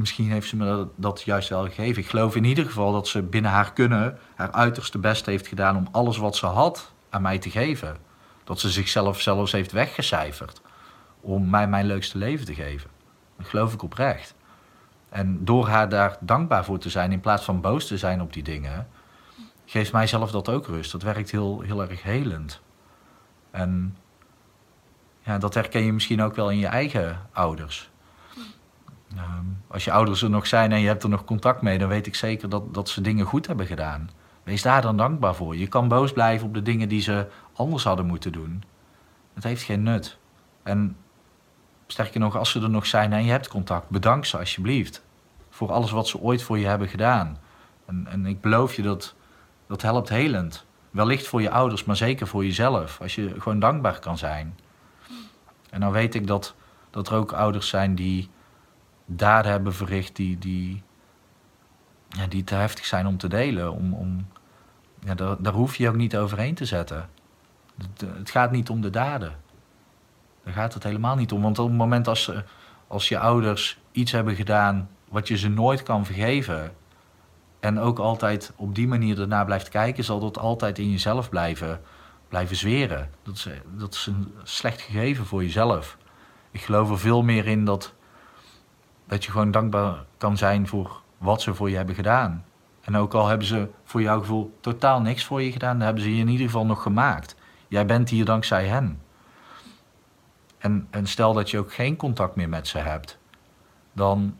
misschien 0.00 0.30
heeft 0.30 0.48
ze 0.48 0.56
me 0.56 0.86
dat, 0.96 1.22
juist 1.22 1.48
wel 1.48 1.64
gegeven. 1.64 2.02
Ik 2.02 2.08
geloof 2.08 2.36
in 2.36 2.44
ieder 2.44 2.64
geval 2.64 2.92
dat 2.92 3.08
ze 3.08 3.22
binnen 3.22 3.50
haar 3.50 3.72
kunnen 3.72 4.18
haar 4.34 4.50
uiterste 4.50 4.98
best 4.98 5.26
heeft 5.26 5.46
gedaan 5.46 5.76
om 5.76 5.88
alles 5.90 6.16
wat 6.16 6.36
ze 6.36 6.46
had 6.46 6.92
aan 7.10 7.22
mij 7.22 7.38
te 7.38 7.50
geven. 7.50 7.96
Dat 8.44 8.60
ze 8.60 8.70
zichzelf 8.70 9.20
zelfs 9.20 9.52
heeft 9.52 9.72
weggecijferd 9.72 10.60
om 11.20 11.50
mij 11.50 11.68
mijn 11.68 11.86
leukste 11.86 12.18
leven 12.18 12.46
te 12.46 12.54
geven. 12.54 12.90
Dat 13.36 13.48
geloof 13.48 13.72
ik 13.72 13.82
oprecht. 13.82 14.34
En 15.08 15.44
door 15.44 15.68
haar 15.68 15.88
daar 15.88 16.16
dankbaar 16.20 16.64
voor 16.64 16.78
te 16.78 16.90
zijn 16.90 17.12
in 17.12 17.20
plaats 17.20 17.44
van 17.44 17.60
boos 17.60 17.86
te 17.86 17.98
zijn 17.98 18.20
op 18.20 18.32
die 18.32 18.42
dingen, 18.42 18.88
geeft 19.64 19.92
mijzelf 19.92 20.30
dat 20.30 20.48
ook 20.48 20.66
rust. 20.66 20.92
Dat 20.92 21.02
werkt 21.02 21.30
heel, 21.30 21.60
heel 21.60 21.80
erg 21.80 22.02
helend. 22.02 22.60
En 23.50 23.96
ja, 25.20 25.38
dat 25.38 25.54
herken 25.54 25.84
je 25.84 25.92
misschien 25.92 26.22
ook 26.22 26.34
wel 26.34 26.50
in 26.50 26.58
je 26.58 26.66
eigen 26.66 27.20
ouders. 27.32 27.89
Ehm, 29.16 29.44
als 29.68 29.84
je 29.84 29.92
ouders 29.92 30.22
er 30.22 30.30
nog 30.30 30.46
zijn 30.46 30.72
en 30.72 30.80
je 30.80 30.86
hebt 30.86 31.02
er 31.02 31.08
nog 31.08 31.24
contact 31.24 31.62
mee, 31.62 31.78
dan 31.78 31.88
weet 31.88 32.06
ik 32.06 32.14
zeker 32.14 32.48
dat, 32.48 32.74
dat 32.74 32.88
ze 32.88 33.00
dingen 33.00 33.26
goed 33.26 33.46
hebben 33.46 33.66
gedaan. 33.66 34.10
Wees 34.42 34.62
daar 34.62 34.82
dan 34.82 34.96
dankbaar 34.96 35.34
voor. 35.34 35.56
Je 35.56 35.66
kan 35.66 35.88
boos 35.88 36.12
blijven 36.12 36.46
op 36.46 36.54
de 36.54 36.62
dingen 36.62 36.88
die 36.88 37.00
ze 37.00 37.26
anders 37.52 37.84
hadden 37.84 38.06
moeten 38.06 38.32
doen. 38.32 38.62
Het 39.34 39.44
heeft 39.44 39.62
geen 39.62 39.82
nut. 39.82 40.18
En 40.62 40.96
sterker 41.86 42.20
nog, 42.20 42.36
als 42.36 42.50
ze 42.50 42.60
er 42.60 42.70
nog 42.70 42.86
zijn 42.86 43.12
en 43.12 43.24
je 43.24 43.30
hebt 43.30 43.48
contact, 43.48 43.88
bedank 43.88 44.24
ze 44.24 44.38
alsjeblieft. 44.38 45.02
Voor 45.50 45.72
alles 45.72 45.90
wat 45.90 46.08
ze 46.08 46.20
ooit 46.20 46.42
voor 46.42 46.58
je 46.58 46.66
hebben 46.66 46.88
gedaan. 46.88 47.38
En, 47.86 48.06
en 48.10 48.26
ik 48.26 48.40
beloof 48.40 48.74
je 48.74 48.82
dat 48.82 49.14
dat 49.70 49.82
helpt 49.82 50.08
helend. 50.08 50.64
Wellicht 50.90 51.26
voor 51.26 51.42
je 51.42 51.50
ouders, 51.50 51.84
maar 51.84 51.96
zeker 51.96 52.26
voor 52.26 52.44
jezelf. 52.44 53.00
Als 53.00 53.14
je 53.14 53.34
gewoon 53.38 53.58
dankbaar 53.58 53.98
kan 53.98 54.18
zijn. 54.18 54.58
En 55.70 55.80
dan 55.80 55.92
weet 55.92 56.14
ik 56.14 56.26
dat, 56.26 56.54
dat 56.90 57.08
er 57.08 57.14
ook 57.14 57.32
ouders 57.32 57.68
zijn 57.68 57.94
die 57.94 58.30
daden 59.16 59.50
hebben 59.50 59.74
verricht 59.74 60.16
die, 60.16 60.38
die, 60.38 60.82
ja, 62.08 62.26
die 62.26 62.44
te 62.44 62.54
heftig 62.54 62.84
zijn 62.84 63.06
om 63.06 63.16
te 63.16 63.28
delen. 63.28 63.72
Om, 63.72 63.94
om, 63.94 64.26
ja, 65.04 65.14
daar, 65.14 65.42
daar 65.42 65.52
hoef 65.52 65.76
je 65.76 65.88
ook 65.88 65.96
niet 65.96 66.16
overheen 66.16 66.54
te 66.54 66.64
zetten. 66.64 67.08
Het, 68.16 68.30
gaat 68.30 68.50
niet 68.50 68.70
om 68.70 68.80
de 68.80 68.90
daden. 68.90 69.34
Daar 70.44 70.54
gaat 70.54 70.74
het 70.74 70.82
helemaal 70.82 71.16
niet 71.16 71.32
om. 71.32 71.42
Want 71.42 71.58
op 71.58 71.68
het 71.68 71.76
moment 71.76 72.08
als, 72.08 72.32
als 72.86 73.08
je 73.08 73.18
ouders 73.18 73.78
iets 73.92 74.12
hebben 74.12 74.34
gedaan 74.34 74.88
wat 75.08 75.28
je 75.28 75.36
ze 75.36 75.48
nooit 75.48 75.82
kan 75.82 76.06
vergeven. 76.06 76.72
En 77.60 77.78
ook 77.78 77.98
altijd 77.98 78.52
op 78.56 78.74
die 78.74 78.88
manier 78.88 79.20
ernaar 79.20 79.44
blijft 79.44 79.68
kijken, 79.68 80.04
zal 80.04 80.20
dat 80.20 80.38
altijd 80.38 80.78
in 80.78 80.90
jezelf 80.90 81.28
blijven, 81.28 81.80
blijven 82.28 82.56
zweren. 82.56 83.10
Dat 83.22 83.34
is, 83.34 83.48
dat 83.76 83.94
is 83.94 84.06
een 84.06 84.34
slecht 84.42 84.80
gegeven 84.80 85.26
voor 85.26 85.42
jezelf. 85.42 85.96
Ik 86.50 86.60
geloof 86.60 86.90
er 86.90 86.98
veel 86.98 87.22
meer 87.22 87.46
in 87.46 87.64
dat, 87.64 87.94
dat 89.10 89.24
je 89.24 89.30
gewoon 89.30 89.50
dankbaar 89.50 90.04
kan 90.16 90.36
zijn 90.36 90.66
voor 90.68 91.00
wat 91.18 91.42
ze 91.42 91.54
voor 91.54 91.70
je 91.70 91.76
hebben 91.76 91.94
gedaan. 91.94 92.44
En 92.80 92.96
ook 92.96 93.14
al 93.14 93.26
hebben 93.26 93.46
ze 93.46 93.68
voor 93.84 94.02
jouw 94.02 94.20
gevoel 94.20 94.58
totaal 94.60 95.00
niks 95.00 95.24
voor 95.24 95.42
je 95.42 95.52
gedaan, 95.52 95.76
dan 95.76 95.84
hebben 95.84 96.02
ze 96.02 96.14
je 96.14 96.20
in 96.20 96.28
ieder 96.28 96.46
geval 96.46 96.66
nog 96.66 96.82
gemaakt. 96.82 97.36
Jij 97.68 97.86
bent 97.86 98.08
hier 98.08 98.24
dankzij 98.24 98.66
hen. 98.66 99.00
En, 100.58 100.86
en 100.90 101.06
stel 101.06 101.32
dat 101.32 101.50
je 101.50 101.58
ook 101.58 101.72
geen 101.72 101.96
contact 101.96 102.36
meer 102.36 102.48
met 102.48 102.68
ze 102.68 102.78
hebt, 102.78 103.18
dan, 103.92 104.36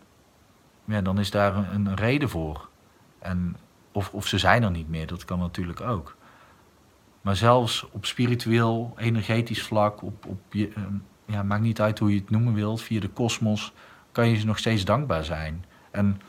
ja, 0.85 1.01
dan 1.01 1.19
is 1.19 1.31
daar 1.31 1.57
een, 1.57 1.87
een 1.87 1.95
reden 1.95 2.29
voor. 2.29 2.69
En 3.19 3.57
of, 3.93 4.11
of 4.13 4.27
ze 4.27 4.39
zijn 4.39 4.63
er 4.63 4.71
niet 4.71 4.89
meer, 4.89 5.07
dat 5.07 5.25
kan 5.25 5.39
natuurlijk 5.39 5.81
ook. 5.81 6.17
Maar 7.21 7.37
zelfs 7.37 7.87
op 7.91 8.07
spiritueel, 8.07 8.95
energetisch 8.97 9.63
vlak, 9.63 10.03
op, 10.03 10.27
op 10.27 10.41
je, 10.51 10.69
ehm, 10.69 10.95
ja, 11.25 11.43
maakt 11.43 11.63
niet 11.63 11.81
uit 11.81 11.99
hoe 11.99 12.13
je 12.13 12.21
het 12.21 12.31
noemen 12.31 12.55
wilt, 12.55 12.83
via 12.83 13.01
de 13.01 13.09
kosmos, 13.09 13.73
kan 14.13 14.29
je 14.29 14.37
ze 14.37 14.47
nog 14.47 14.59
steeds 14.59 14.85
dankbaar 14.85 15.25
zijn. 15.25 15.65
En 15.91 16.21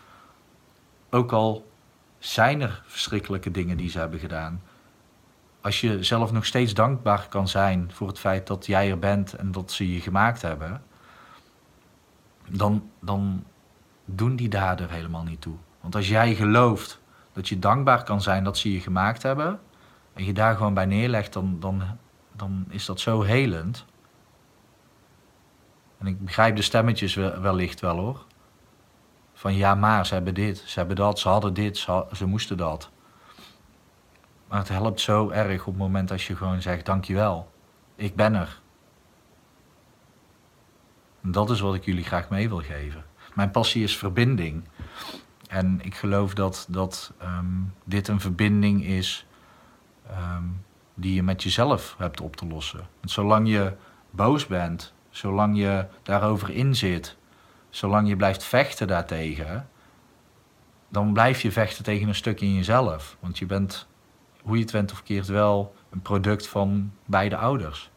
ook 1.09 1.31
al 1.31 1.71
zijn 2.19 2.61
er 2.61 2.83
verschrikkelijke 2.85 3.51
dingen 3.51 3.77
die 3.77 3.89
ze 3.89 3.99
hebben 3.99 4.19
gedaan, 4.19 4.61
als 5.61 5.81
je 5.81 6.03
zelf 6.03 6.31
nog 6.31 6.45
steeds 6.45 6.73
dankbaar 6.73 7.27
kan 7.29 7.47
zijn 7.47 7.91
voor 7.93 8.07
het 8.07 8.19
feit 8.19 8.47
dat 8.47 8.65
jij 8.65 8.89
er 8.91 8.99
bent 8.99 9.33
en 9.33 9.51
dat 9.51 9.71
ze 9.71 9.93
je 9.93 10.01
gemaakt 10.01 10.41
hebben, 10.41 10.83
dan, 12.49 12.89
dan 12.99 13.43
doen 14.05 14.35
die 14.35 14.49
daden 14.49 14.89
helemaal 14.89 15.23
niet 15.23 15.41
toe. 15.41 15.55
Want 15.81 15.95
als 15.95 16.07
jij 16.07 16.35
gelooft 16.35 16.99
dat 17.33 17.49
je 17.49 17.59
dankbaar 17.59 18.03
kan 18.03 18.21
zijn 18.21 18.43
dat 18.43 18.57
ze 18.57 18.73
je 18.73 18.79
gemaakt 18.79 19.23
hebben, 19.23 19.59
en 20.13 20.25
je 20.25 20.33
daar 20.33 20.55
gewoon 20.55 20.73
bij 20.73 20.85
neerlegt, 20.85 21.33
dan, 21.33 21.59
dan, 21.59 21.81
dan 22.31 22.65
is 22.69 22.85
dat 22.85 22.99
zo 22.99 23.21
helend. 23.21 23.85
En 26.01 26.07
ik 26.07 26.23
begrijp 26.23 26.55
de 26.55 26.61
stemmetjes 26.61 27.15
wellicht 27.15 27.79
wel 27.79 27.97
hoor. 27.97 28.25
Van 29.33 29.53
ja, 29.53 29.75
maar 29.75 30.05
ze 30.05 30.13
hebben 30.13 30.33
dit, 30.33 30.57
ze 30.57 30.79
hebben 30.79 30.95
dat, 30.95 31.19
ze 31.19 31.29
hadden 31.29 31.53
dit, 31.53 31.77
ze, 31.77 32.05
ze 32.13 32.25
moesten 32.25 32.57
dat. 32.57 32.89
Maar 34.47 34.59
het 34.59 34.69
helpt 34.69 35.01
zo 35.01 35.29
erg 35.29 35.59
op 35.59 35.73
het 35.73 35.77
moment 35.77 36.11
als 36.11 36.27
je 36.27 36.35
gewoon 36.35 36.61
zegt: 36.61 36.85
Dankjewel, 36.85 37.51
ik 37.95 38.15
ben 38.15 38.35
er. 38.35 38.61
En 41.21 41.31
dat 41.31 41.49
is 41.49 41.59
wat 41.59 41.75
ik 41.75 41.85
jullie 41.85 42.03
graag 42.03 42.29
mee 42.29 42.49
wil 42.49 42.61
geven. 42.61 43.05
Mijn 43.33 43.51
passie 43.51 43.83
is 43.83 43.97
verbinding. 43.97 44.63
En 45.47 45.79
ik 45.81 45.95
geloof 45.95 46.33
dat, 46.33 46.67
dat 46.69 47.13
um, 47.21 47.73
dit 47.83 48.07
een 48.07 48.19
verbinding 48.19 48.83
is 48.83 49.25
um, 50.11 50.63
die 50.93 51.13
je 51.13 51.23
met 51.23 51.43
jezelf 51.43 51.95
hebt 51.97 52.21
op 52.21 52.35
te 52.35 52.47
lossen. 52.47 52.87
Want 52.99 53.11
zolang 53.11 53.49
je 53.49 53.75
boos 54.09 54.47
bent, 54.47 54.93
zolang 55.11 55.57
je 55.57 55.85
daarover 56.03 56.49
inzit, 56.49 57.17
zolang 57.69 58.07
je 58.07 58.15
blijft 58.15 58.43
vechten 58.43 58.87
daartegen, 58.87 59.69
dan 60.89 61.13
blijf 61.13 61.41
je 61.41 61.51
vechten 61.51 61.83
tegen 61.83 62.07
een 62.07 62.15
stuk 62.15 62.41
in 62.41 62.53
jezelf. 62.53 63.17
Want 63.19 63.37
je 63.37 63.45
bent, 63.45 63.87
hoe 64.41 64.55
je 64.55 64.61
het 64.61 64.71
went 64.71 64.91
of 64.91 65.03
keert, 65.03 65.27
wel 65.27 65.75
een 65.89 66.01
product 66.01 66.47
van 66.47 66.91
beide 67.05 67.37
ouders. 67.37 67.91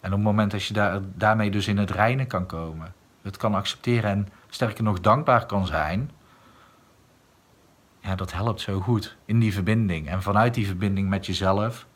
En 0.00 0.10
op 0.10 0.16
het 0.16 0.26
moment 0.26 0.50
dat 0.50 0.64
je 0.64 0.74
daar, 0.74 1.00
daarmee 1.14 1.50
dus 1.50 1.68
in 1.68 1.78
het 1.78 1.90
reinen 1.90 2.26
kan 2.26 2.46
komen, 2.46 2.94
het 3.22 3.36
kan 3.36 3.54
accepteren 3.54 4.10
en 4.10 4.28
sterker 4.48 4.84
nog 4.84 5.00
dankbaar 5.00 5.46
kan 5.46 5.66
zijn, 5.66 6.10
ja, 8.00 8.14
dat 8.14 8.32
helpt 8.32 8.60
zo 8.60 8.80
goed 8.80 9.16
in 9.24 9.38
die 9.38 9.52
verbinding. 9.52 10.08
En 10.08 10.22
vanuit 10.22 10.54
die 10.54 10.66
verbinding 10.66 11.08
met 11.08 11.26
jezelf 11.26 11.86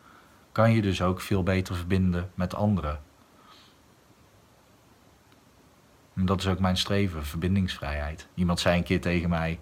kan 0.53 0.73
je 0.73 0.83
dus 0.83 1.03
ook 1.03 1.21
veel 1.21 1.43
beter 1.43 1.75
verbinden 1.77 2.31
met 2.35 2.55
anderen. 2.55 3.01
En 6.01 6.02
dat 6.15 6.41
is 6.41 6.47
ook 6.47 6.59
mijn 6.59 6.77
streven, 6.77 7.27
verbindingsvrijheid. 7.27 8.29
Iemand 8.35 8.61
zei 8.61 8.77
een 8.77 8.85
keer 8.85 9.01
tegen 9.01 9.29
mij, 9.29 9.61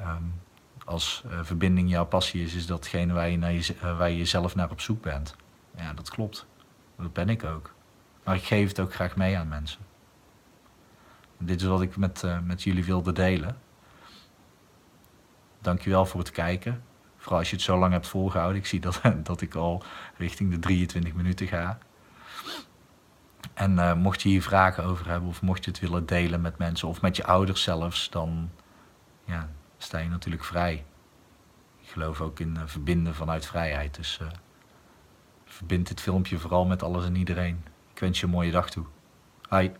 um, 0.00 0.40
als 0.84 1.22
uh, 1.26 1.38
verbinding 1.42 1.90
jouw 1.90 2.06
passie 2.06 2.44
is, 2.44 2.54
is 2.54 2.66
datgene 2.66 3.12
waar 3.12 3.28
je, 3.28 3.36
naar 3.36 3.96
waar 3.96 4.10
je 4.10 4.16
jezelf 4.16 4.54
naar 4.54 4.70
op 4.70 4.80
zoek 4.80 5.02
bent. 5.02 5.36
Ja, 5.76 5.92
dat 5.92 6.10
klopt. 6.10 6.46
Dat 6.96 7.12
ben 7.12 7.28
ik 7.28 7.44
ook. 7.44 7.74
Maar 8.24 8.34
ik 8.34 8.42
geef 8.42 8.68
het 8.68 8.80
ook 8.80 8.94
graag 8.94 9.16
mee 9.16 9.38
aan 9.38 9.48
mensen. 9.48 9.80
Dit 11.38 11.60
is 11.60 11.66
wat 11.66 11.82
ik 11.82 11.96
met, 11.96 12.22
uh, 12.24 12.38
met 12.40 12.62
jullie 12.62 12.84
wilde 12.84 13.12
delen. 13.12 13.56
Dankjewel 15.60 16.06
voor 16.06 16.20
het 16.20 16.30
kijken. 16.30 16.82
Vooral 17.16 17.38
als 17.38 17.50
je 17.50 17.56
het 17.56 17.64
zo 17.64 17.78
lang 17.78 17.92
hebt 17.92 18.08
volgehouden. 18.08 18.58
Ik 18.58 18.66
zie 18.66 18.80
dat, 18.80 19.00
dat 19.22 19.40
ik 19.40 19.54
al 19.54 19.82
richting 20.16 20.50
de 20.50 20.58
23 20.58 21.14
minuten 21.14 21.46
ga. 21.46 21.78
En 23.54 23.72
uh, 23.72 23.94
mocht 23.94 24.22
je 24.22 24.28
hier 24.28 24.42
vragen 24.42 24.84
over 24.84 25.08
hebben 25.08 25.28
of 25.28 25.42
mocht 25.42 25.64
je 25.64 25.70
het 25.70 25.80
willen 25.80 26.06
delen 26.06 26.40
met 26.40 26.58
mensen 26.58 26.88
of 26.88 27.00
met 27.00 27.16
je 27.16 27.24
ouders 27.24 27.62
zelfs, 27.62 28.10
dan 28.10 28.50
ja, 29.24 29.48
sta 29.78 29.98
je 29.98 30.08
natuurlijk 30.08 30.44
vrij. 30.44 30.84
Ik 31.80 31.88
geloof 31.88 32.20
ook 32.20 32.40
in 32.40 32.54
uh, 32.56 32.62
verbinden 32.64 33.14
vanuit 33.14 33.46
vrijheid. 33.46 33.94
Dus 33.94 34.18
uh, 34.22 34.28
verbind 35.44 35.88
dit 35.88 36.00
filmpje 36.00 36.38
vooral 36.38 36.64
met 36.64 36.82
alles 36.82 37.04
en 37.04 37.16
iedereen. 37.16 37.64
Ik 37.92 37.98
wens 38.00 38.20
je 38.20 38.26
een 38.26 38.32
mooie 38.32 38.50
dag 38.50 38.70
toe. 38.70 38.84
Hoi. 39.48 39.72